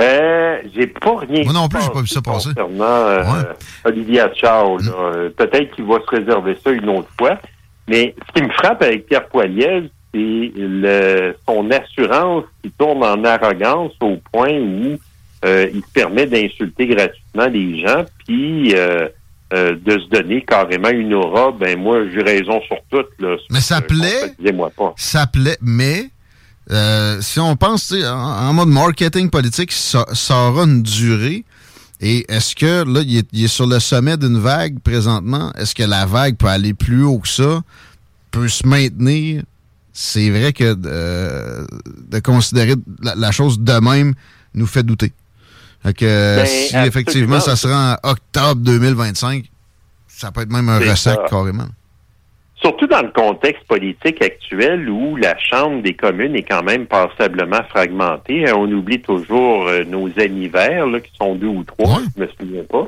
Euh, 0.00 0.58
j'ai 0.74 0.86
pas 0.86 1.18
rien. 1.18 1.44
Moi 1.44 1.52
non 1.52 1.68
plus, 1.68 1.82
j'ai 1.82 1.90
pas 1.90 2.00
vu 2.00 2.06
ça 2.06 2.22
passer. 2.22 2.48
Concernant 2.48 2.84
euh, 2.84 3.22
Ouais. 3.22 3.24
Mm. 3.24 3.88
Olivia 3.88 4.30
Chow, 4.34 4.78
là. 4.78 4.92
Euh, 4.98 5.30
peut-être 5.36 5.74
qu'il 5.74 5.84
va 5.84 5.96
se 6.00 6.16
réserver 6.16 6.56
ça 6.64 6.70
une 6.70 6.88
autre 6.88 7.08
fois. 7.18 7.38
Mais 7.88 8.14
ce 8.26 8.32
qui 8.40 8.46
me 8.46 8.52
frappe 8.52 8.82
avec 8.82 9.06
Pierre 9.06 9.26
Poilievre, 9.28 9.88
c'est 10.14 10.52
le, 10.56 11.34
son 11.48 11.70
assurance 11.70 12.44
qui 12.62 12.70
tourne 12.70 13.02
en 13.02 13.22
arrogance 13.24 13.92
au 14.00 14.18
point 14.32 14.52
où 14.52 14.98
euh, 15.44 15.68
il 15.74 15.80
se 15.82 15.92
permet 15.92 16.26
d'insulter 16.26 16.86
gratuitement 16.86 17.46
les 17.46 17.80
gens, 17.80 18.04
puis 18.24 18.74
euh, 18.76 19.08
euh, 19.52 19.74
de 19.84 19.98
se 19.98 20.08
donner 20.08 20.42
carrément 20.42 20.90
une 20.90 21.14
aura. 21.14 21.50
Ben 21.50 21.78
moi, 21.78 22.00
j'ai 22.14 22.22
raison 22.22 22.60
sur 22.62 22.76
tout. 22.90 23.04
Là, 23.18 23.36
Mais 23.50 23.60
ça 23.60 23.80
plaît. 23.80 24.34
Dis-moi 24.38 24.70
pas. 24.76 24.94
Ça 24.96 25.26
plaît, 25.26 25.58
mais 25.60 26.04
euh, 26.70 27.20
si 27.20 27.40
on 27.40 27.56
pense 27.56 27.88
tu 27.88 28.00
sais, 28.00 28.08
en, 28.08 28.16
en 28.18 28.52
mode 28.52 28.68
marketing 28.68 29.30
politique, 29.30 29.72
ça, 29.72 30.06
ça 30.12 30.36
aura 30.36 30.64
une 30.64 30.82
durée. 30.82 31.44
Et 32.00 32.24
est-ce 32.32 32.56
que 32.56 32.84
là, 32.84 33.00
il 33.06 33.18
est, 33.18 33.28
il 33.32 33.44
est 33.44 33.48
sur 33.48 33.66
le 33.66 33.78
sommet 33.78 34.16
d'une 34.16 34.38
vague 34.38 34.80
présentement? 34.80 35.52
Est-ce 35.56 35.74
que 35.74 35.82
la 35.84 36.04
vague 36.06 36.36
peut 36.36 36.48
aller 36.48 36.74
plus 36.74 37.04
haut 37.04 37.18
que 37.18 37.28
ça? 37.28 37.62
Peut 38.30 38.48
se 38.48 38.66
maintenir? 38.66 39.44
C'est 39.92 40.30
vrai 40.30 40.52
que 40.52 40.76
euh, 40.86 41.64
de 42.08 42.18
considérer 42.18 42.74
la, 43.02 43.14
la 43.14 43.30
chose 43.30 43.60
de 43.60 43.72
même 43.74 44.14
nous 44.54 44.66
fait 44.66 44.82
douter. 44.82 45.12
Fait 45.82 45.92
que 45.94 46.36
Ben, 46.36 46.46
si 46.46 46.76
effectivement 46.76 47.40
ça 47.40 47.56
sera 47.56 47.98
en 48.04 48.10
octobre 48.10 48.62
2025, 48.62 49.50
ça 50.08 50.30
peut 50.32 50.42
être 50.42 50.50
même 50.52 50.68
un 50.68 50.78
ressac 50.78 51.14
ça. 51.16 51.26
carrément. 51.28 51.66
Surtout 52.62 52.86
dans 52.86 53.02
le 53.02 53.10
contexte 53.10 53.64
politique 53.66 54.22
actuel 54.22 54.88
où 54.88 55.16
la 55.16 55.36
Chambre 55.36 55.82
des 55.82 55.94
communes 55.94 56.36
est 56.36 56.44
quand 56.44 56.62
même 56.62 56.86
passablement 56.86 57.62
fragmentée. 57.68 58.48
Hein, 58.48 58.54
On 58.56 58.70
oublie 58.70 59.00
toujours 59.00 59.66
euh, 59.66 59.82
nos 59.84 60.08
amis 60.20 60.46
verts, 60.46 60.86
là, 60.86 61.00
qui 61.00 61.10
sont 61.16 61.34
deux 61.34 61.48
ou 61.48 61.64
trois, 61.64 61.98
je 62.16 62.22
me 62.22 62.28
souviens 62.38 62.62
pas. 62.62 62.86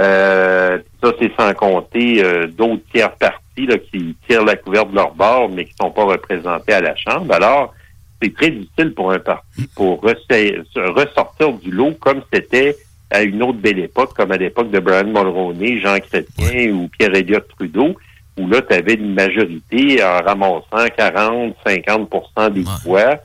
Euh, 0.00 0.78
ça, 1.00 1.12
c'est 1.20 1.30
sans 1.38 1.54
compter 1.54 2.24
euh, 2.24 2.48
d'autres 2.48 2.82
tiers 2.92 3.12
partis 3.12 3.66
là, 3.66 3.78
qui 3.78 4.16
tirent 4.28 4.44
la 4.44 4.56
couverte 4.56 4.90
de 4.90 4.96
leur 4.96 5.14
bord, 5.14 5.48
mais 5.48 5.64
qui 5.64 5.74
sont 5.80 5.92
pas 5.92 6.04
représentés 6.04 6.72
à 6.72 6.80
la 6.80 6.96
Chambre. 6.96 7.32
Alors, 7.32 7.74
c'est 8.20 8.34
très 8.34 8.50
difficile 8.50 8.94
pour 8.94 9.12
un 9.12 9.20
parti 9.20 9.68
pour 9.76 10.00
ressortir 10.00 11.52
du 11.52 11.70
lot 11.70 11.92
comme 12.00 12.22
c'était 12.32 12.74
à 13.10 13.22
une 13.22 13.42
autre 13.44 13.58
belle 13.58 13.78
époque, 13.78 14.12
comme 14.14 14.32
à 14.32 14.36
l'époque 14.36 14.70
de 14.70 14.80
Brian 14.80 15.04
Mulroney, 15.04 15.78
Jean 15.80 15.98
Chrétien 16.00 16.72
ou 16.72 16.88
Pierre-Éliott 16.88 17.46
Trudeau, 17.48 17.94
où 18.38 18.48
là, 18.48 18.62
tu 18.62 18.74
avais 18.74 18.94
une 18.94 19.14
majorité 19.14 20.02
en 20.02 20.18
ramassant 20.22 20.86
40, 20.96 21.56
50% 21.66 22.50
des 22.52 22.60
Ouais. 22.60 22.66
voix, 22.84 23.16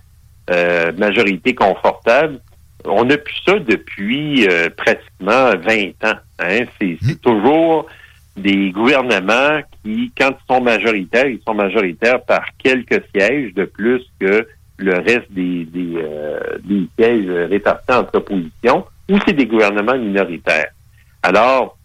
euh, 0.49 0.91
majorité 0.97 1.54
confortable. 1.56 2.39
On 2.86 3.06
n'a 3.06 3.17
plus 3.17 3.36
ça 3.45 3.60
depuis 3.60 4.45
euh, 4.47 4.69
pratiquement 4.76 5.52
20 5.56 6.10
ans. 6.10 6.17
Hein? 6.39 6.65
C'est 6.82 6.97
c'est 7.02 7.21
toujours 7.21 7.86
des 8.36 8.71
gouvernements 8.71 9.62
qui, 9.84 10.12
quand 10.17 10.32
ils 10.32 10.54
sont 10.54 10.62
majoritaires, 10.62 11.28
ils 11.28 11.39
sont 11.47 11.54
majoritaires 11.54 12.21
par 12.23 12.43
quelques 12.58 13.04
sièges 13.15 13.54
de 13.54 13.65
plus 13.65 14.02
que 14.19 14.45
le 14.78 14.93
reste 14.95 15.32
des, 15.32 15.65
des, 15.65 15.93
euh, 15.97 16.39
des 16.63 16.88
sièges 16.97 17.30
répartis 17.49 17.93
entre 17.93 18.15
oppositions, 18.17 18.86
ou 19.10 19.17
c'est 19.26 19.34
des 19.34 19.45
gouvernements 19.45 19.97
minoritaires. 19.97 20.71
Alors, 21.21 21.78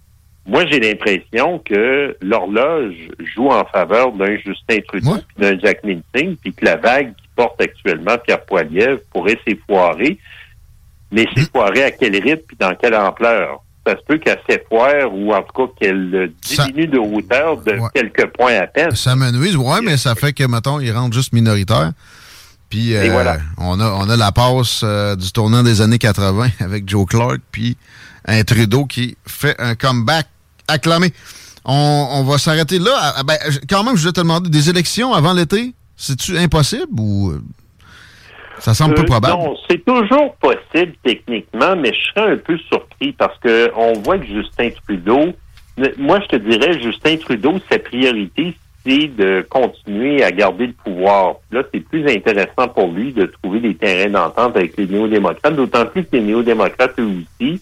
moi, 0.48 0.64
j'ai 0.66 0.80
l'impression 0.80 1.58
que 1.60 2.16
l'horloge 2.22 2.94
joue 3.34 3.48
en 3.48 3.64
faveur 3.66 4.12
d'un 4.12 4.36
Justin 4.36 4.78
Trudeau 4.88 5.12
Ouais. 5.14 5.20
d'un 5.38 5.58
Jack 5.58 5.80
Singh, 5.84 6.36
puis 6.40 6.52
que 6.52 6.64
la 6.64 6.76
vague 6.76 7.14
qui 7.14 7.28
porte 7.36 7.60
actuellement 7.60 8.16
Pierre 8.24 8.44
Poilievre 8.44 8.98
pourrait 9.12 9.38
s'effoirer. 9.46 10.18
Mais 11.12 11.26
s'effoirer 11.36 11.84
à 11.84 11.90
quel 11.90 12.12
rythme 12.22 12.42
puis 12.46 12.56
dans 12.58 12.74
quelle 12.74 12.94
ampleur? 12.94 13.62
Ça 13.86 13.94
se 13.96 14.02
peut 14.06 14.18
qu'elle 14.18 14.38
s'effoire 14.48 15.14
ou 15.14 15.32
en 15.32 15.42
tout 15.42 15.66
cas 15.66 15.72
qu'elle 15.80 16.32
Ça- 16.42 16.64
diminue 16.66 16.86
de 16.88 16.98
hauteur 16.98 17.56
de 17.62 17.72
Ouais. 17.72 17.88
quelques 17.94 18.26
points 18.32 18.56
à 18.58 18.66
peine. 18.66 18.94
Ça 18.94 19.16
me 19.16 19.30
nuise, 19.30 19.56
ouais, 19.56 19.80
mais 19.82 19.96
ça 19.96 20.14
fait 20.14 20.32
que, 20.34 20.44
mettons, 20.44 20.80
ils 20.80 20.92
rentrent 20.92 21.14
juste 21.16 21.32
minoritaires. 21.32 21.92
Puis 22.68 22.94
euh, 22.94 23.04
Et 23.04 23.08
voilà. 23.08 23.38
on, 23.56 23.80
a, 23.80 23.90
on 23.92 24.10
a 24.10 24.16
la 24.16 24.30
passe 24.32 24.82
euh, 24.84 25.16
du 25.16 25.32
tournant 25.32 25.62
des 25.62 25.80
années 25.80 25.96
80 25.98 26.48
avec 26.60 26.86
Joe 26.86 27.06
Clark, 27.06 27.38
puis 27.50 27.78
un 28.26 28.44
Trudeau 28.44 28.84
qui 28.84 29.16
fait 29.26 29.56
un 29.58 29.74
comeback 29.74 30.26
acclamé. 30.68 31.12
On, 31.64 32.08
on 32.12 32.22
va 32.24 32.38
s'arrêter 32.38 32.78
là. 32.78 32.92
Ah, 32.96 33.22
ben, 33.24 33.36
quand 33.68 33.82
même, 33.84 33.96
je 33.96 34.02
voulais 34.02 34.12
te 34.12 34.20
demander, 34.20 34.48
des 34.48 34.70
élections 34.70 35.12
avant 35.12 35.32
l'été, 35.32 35.74
c'est-tu 35.96 36.38
impossible 36.38 36.98
ou 36.98 37.30
euh, 37.30 37.42
ça 38.58 38.74
semble 38.74 38.94
peu 38.94 39.02
Euh, 39.02 39.04
probable? 39.04 39.34
Non, 39.34 39.56
c'est 39.68 39.84
toujours 39.84 40.34
possible 40.36 40.94
techniquement, 41.04 41.76
mais 41.76 41.92
je 41.92 42.10
serais 42.10 42.32
un 42.32 42.36
peu 42.36 42.56
surpris 42.68 43.12
parce 43.12 43.38
que 43.40 43.70
on 43.76 43.94
voit 43.94 44.18
que 44.18 44.26
Justin 44.26 44.70
Trudeau, 44.86 45.34
moi 45.98 46.20
je 46.20 46.26
te 46.26 46.36
dirais, 46.36 46.80
Justin 46.80 47.16
Trudeau, 47.16 47.58
sa 47.70 47.78
priorité, 47.78 48.54
c'est 48.86 49.08
de 49.08 49.44
continuer 49.50 50.22
à 50.22 50.30
garder 50.32 50.68
le 50.68 50.72
pouvoir. 50.72 51.34
Là, 51.50 51.62
c'est 51.74 51.80
plus 51.80 52.08
intéressant 52.08 52.68
pour 52.74 52.88
lui 52.88 53.12
de 53.12 53.26
trouver 53.26 53.60
des 53.60 53.74
terrains 53.74 54.10
d'entente 54.10 54.56
avec 54.56 54.76
les 54.78 54.86
néo-démocrates, 54.86 55.54
d'autant 55.56 55.84
plus 55.84 56.04
que 56.04 56.10
les 56.12 56.22
néo-démocrates, 56.22 56.98
eux 56.98 57.10
aussi, 57.40 57.60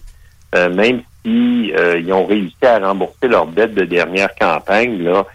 euh, 0.55 0.69
même 0.73 1.01
si 1.23 1.71
euh, 1.77 1.99
ils 1.99 2.11
ont 2.13 2.25
réussi 2.25 2.55
à 2.63 2.79
rembourser 2.79 3.27
leur 3.27 3.47
dette 3.47 3.73
de 3.75 3.83
dernière 3.85 4.29
campagne, 4.39 5.03
là, 5.03 5.25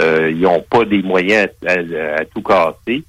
euh, 0.00 0.30
ils 0.30 0.40
n'ont 0.42 0.62
pas 0.68 0.84
des 0.84 1.02
moyens 1.02 1.48
à, 1.66 1.72
à- 1.72 2.20
à 2.20 2.24
tout 2.26 2.42
casser. 2.42 3.02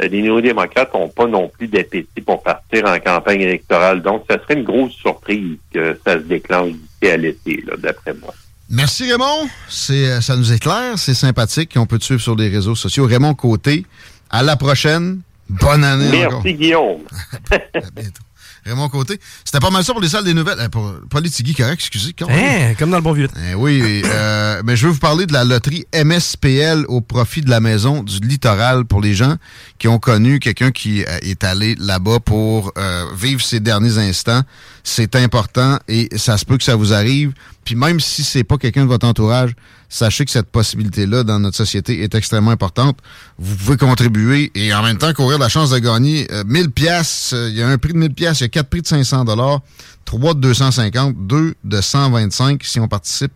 Les 0.00 0.22
néo-démocrates 0.22 0.92
n'ont 0.92 1.08
pas 1.08 1.26
non 1.28 1.48
plus 1.48 1.68
d'appétit 1.68 2.20
pour 2.26 2.42
partir 2.42 2.84
en 2.86 2.98
campagne 2.98 3.42
électorale. 3.42 4.02
Donc, 4.02 4.24
ça 4.28 4.38
serait 4.42 4.54
une 4.54 4.64
grosse 4.64 4.92
surprise 4.92 5.56
que 5.72 5.96
ça 6.04 6.14
se 6.14 6.24
déclenche 6.24 6.72
d'ici 6.72 7.12
à 7.12 7.16
l'été, 7.16 7.64
d'après 7.78 8.12
moi. 8.14 8.34
Merci 8.68 9.08
Raymond, 9.08 9.48
c'est 9.68 10.20
ça 10.20 10.36
nous 10.36 10.52
éclaire, 10.52 10.94
c'est 10.98 11.14
sympathique, 11.14 11.74
on 11.76 11.86
peut 11.86 11.98
te 11.98 12.04
suivre 12.04 12.20
sur 12.20 12.34
les 12.34 12.48
réseaux 12.48 12.74
sociaux. 12.74 13.06
Raymond 13.06 13.34
Côté, 13.34 13.84
à 14.30 14.42
la 14.42 14.56
prochaine, 14.56 15.20
bonne 15.48 15.84
année 15.84 16.26
encore. 16.26 16.42
Merci, 16.42 16.54
Guillaume. 16.58 17.00
À 17.52 17.80
bientôt. 17.94 18.22
Raymond 18.64 18.88
Côté. 18.88 19.20
C'était 19.44 19.60
pas 19.60 19.70
mal 19.70 19.84
ça 19.84 19.92
pour 19.92 20.02
les 20.02 20.08
salles 20.08 20.24
des 20.24 20.34
nouvelles. 20.34 20.58
Euh, 20.58 20.68
pour 20.68 20.92
Politigui, 21.10 21.54
correct, 21.54 21.74
excusez. 21.74 22.14
Hein, 22.20 22.74
comme 22.78 22.90
dans 22.90 22.96
le 22.96 23.02
bon 23.02 23.12
vieux 23.12 23.28
temps. 23.28 23.34
Eh 23.50 23.54
oui, 23.54 24.02
euh, 24.04 24.62
mais 24.64 24.76
je 24.76 24.86
veux 24.86 24.92
vous 24.92 24.98
parler 24.98 25.26
de 25.26 25.32
la 25.32 25.44
loterie 25.44 25.84
MSPL 25.94 26.84
au 26.88 27.00
profit 27.00 27.42
de 27.42 27.50
la 27.50 27.60
maison 27.60 28.02
du 28.02 28.18
littoral 28.20 28.84
pour 28.84 29.00
les 29.00 29.14
gens 29.14 29.36
qui 29.78 29.88
ont 29.88 29.98
connu 29.98 30.38
quelqu'un 30.38 30.70
qui 30.70 31.04
euh, 31.04 31.18
est 31.22 31.44
allé 31.44 31.74
là-bas 31.78 32.20
pour 32.20 32.72
euh, 32.78 33.04
vivre 33.16 33.42
ses 33.42 33.60
derniers 33.60 33.98
instants. 33.98 34.42
C'est 34.82 35.16
important 35.16 35.78
et 35.88 36.08
ça 36.16 36.38
se 36.38 36.44
peut 36.44 36.58
que 36.58 36.64
ça 36.64 36.76
vous 36.76 36.92
arrive. 36.92 37.32
Puis 37.64 37.74
même 37.74 38.00
si 38.00 38.22
c'est 38.22 38.44
pas 38.44 38.58
quelqu'un 38.58 38.82
de 38.82 38.88
votre 38.88 39.06
entourage, 39.06 39.54
sachez 39.88 40.24
que 40.24 40.30
cette 40.30 40.50
possibilité-là 40.50 41.22
dans 41.24 41.38
notre 41.38 41.56
société 41.56 42.02
est 42.02 42.14
extrêmement 42.14 42.50
importante. 42.50 42.98
Vous 43.38 43.56
pouvez 43.56 43.76
contribuer 43.76 44.50
et 44.54 44.74
en 44.74 44.82
même 44.82 44.98
temps 44.98 45.12
courir 45.12 45.38
la 45.38 45.48
chance 45.48 45.70
de 45.70 45.78
gagner 45.78 46.28
1000 46.46 46.70
pièces. 46.70 47.34
Il 47.48 47.54
y 47.54 47.62
a 47.62 47.68
un 47.68 47.78
prix 47.78 47.92
de 47.92 47.98
1000 47.98 48.12
pièces, 48.12 48.40
il 48.40 48.44
y 48.44 48.46
a 48.46 48.48
quatre 48.48 48.68
prix 48.68 48.82
de 48.82 48.86
500 48.86 49.24
dollars, 49.24 49.60
trois 50.04 50.34
de 50.34 50.40
250, 50.40 51.26
deux 51.26 51.54
de 51.64 51.80
125 51.80 52.62
si 52.64 52.80
on 52.80 52.88
participe 52.88 53.32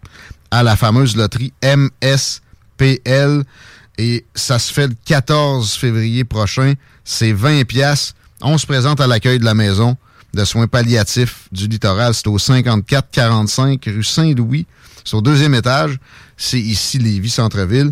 à 0.51 0.63
la 0.63 0.77
fameuse 0.77 1.17
loterie 1.17 1.53
MSPL. 1.63 3.45
Et 3.99 4.25
ça 4.35 4.59
se 4.59 4.73
fait 4.73 4.87
le 4.87 4.95
14 5.05 5.73
février 5.73 6.25
prochain. 6.25 6.75
C'est 7.05 7.33
20 7.33 7.65
pièces. 7.65 8.15
On 8.41 8.57
se 8.57 8.67
présente 8.67 9.01
à 9.01 9.07
l'accueil 9.07 9.41
de 9.41 9.45
la 9.45 9.55
maison 9.55 9.97
de 10.39 10.45
soins 10.45 10.69
palliatifs 10.69 11.49
du 11.51 11.67
littoral. 11.67 12.15
C'est 12.15 12.29
au 12.29 12.39
5445 12.39 13.85
rue 13.87 14.05
Saint-Louis. 14.05 14.67
C'est 15.05 15.21
deuxième 15.21 15.55
étage. 15.55 15.99
C'est 16.37 16.61
ici, 16.61 16.99
Lévis, 16.99 17.31
Centre-Ville. 17.31 17.91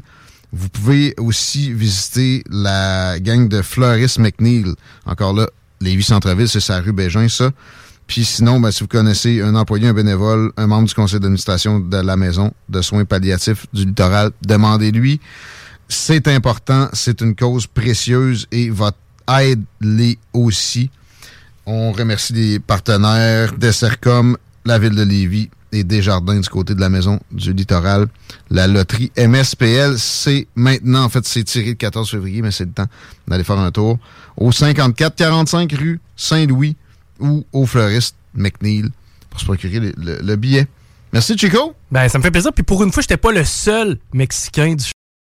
Vous 0.52 0.68
pouvez 0.68 1.14
aussi 1.18 1.72
visiter 1.72 2.44
la 2.48 3.18
gang 3.18 3.48
de 3.48 3.62
Fleuris 3.62 4.14
McNeil. 4.18 4.66
Encore 5.06 5.32
là, 5.32 5.48
Lévis, 5.80 6.04
Centre-Ville, 6.04 6.48
c'est 6.48 6.60
sa 6.60 6.80
rue 6.80 6.92
Bégin, 6.92 7.28
ça. 7.28 7.50
Puis 8.06 8.24
sinon, 8.24 8.60
ben, 8.60 8.70
si 8.70 8.84
vous 8.84 8.88
connaissez 8.88 9.42
un 9.42 9.56
employé, 9.56 9.88
un 9.88 9.92
bénévole, 9.92 10.52
un 10.56 10.68
membre 10.68 10.86
du 10.86 10.94
conseil 10.94 11.18
d'administration 11.18 11.80
de 11.80 11.96
la 11.96 12.16
maison 12.16 12.52
de 12.68 12.80
soins 12.80 13.04
palliatifs 13.04 13.66
du 13.72 13.86
littoral, 13.86 14.30
demandez-lui. 14.46 15.20
C'est 15.88 16.28
important, 16.28 16.88
c'est 16.92 17.20
une 17.20 17.34
cause 17.34 17.66
précieuse 17.66 18.46
et 18.52 18.70
votre 18.70 18.98
aide 19.40 19.64
l'est 19.80 20.18
aussi. 20.32 20.90
On 21.66 21.90
remercie 21.90 22.32
les 22.32 22.58
partenaires 22.60 23.52
Dessercom, 23.54 24.36
la 24.64 24.78
ville 24.78 24.94
de 24.94 25.02
Lévis 25.02 25.50
et 25.72 25.82
Desjardins 25.82 26.38
du 26.38 26.48
côté 26.48 26.76
de 26.76 26.80
la 26.80 26.88
maison 26.88 27.18
du 27.32 27.52
littoral. 27.52 28.06
La 28.50 28.68
loterie 28.68 29.10
MSPL, 29.16 29.98
c'est 29.98 30.46
maintenant, 30.54 31.02
en 31.02 31.08
fait, 31.08 31.26
c'est 31.26 31.42
tiré 31.42 31.70
le 31.70 31.74
14 31.74 32.08
février, 32.08 32.40
mais 32.40 32.52
c'est 32.52 32.66
le 32.66 32.70
temps 32.70 32.86
d'aller 33.26 33.42
faire 33.42 33.58
un 33.58 33.72
tour 33.72 33.98
au 34.36 34.50
54-45 34.50 35.76
rue 35.76 36.00
Saint-Louis 36.14 36.76
ou 37.18 37.44
au 37.52 37.66
fleuriste 37.66 38.14
McNeil 38.34 38.84
pour 39.28 39.40
se 39.40 39.44
procurer 39.44 39.80
le, 39.80 39.92
le 39.96 40.36
billet. 40.36 40.68
Merci, 41.12 41.36
Chico. 41.36 41.74
Ben, 41.90 42.08
ça 42.08 42.18
me 42.18 42.22
fait 42.22 42.30
plaisir. 42.30 42.52
Puis 42.52 42.62
pour 42.62 42.84
une 42.84 42.92
fois, 42.92 43.00
j'étais 43.00 43.16
pas 43.16 43.32
le 43.32 43.44
seul 43.44 43.98
Mexicain 44.12 44.74
du 44.74 44.84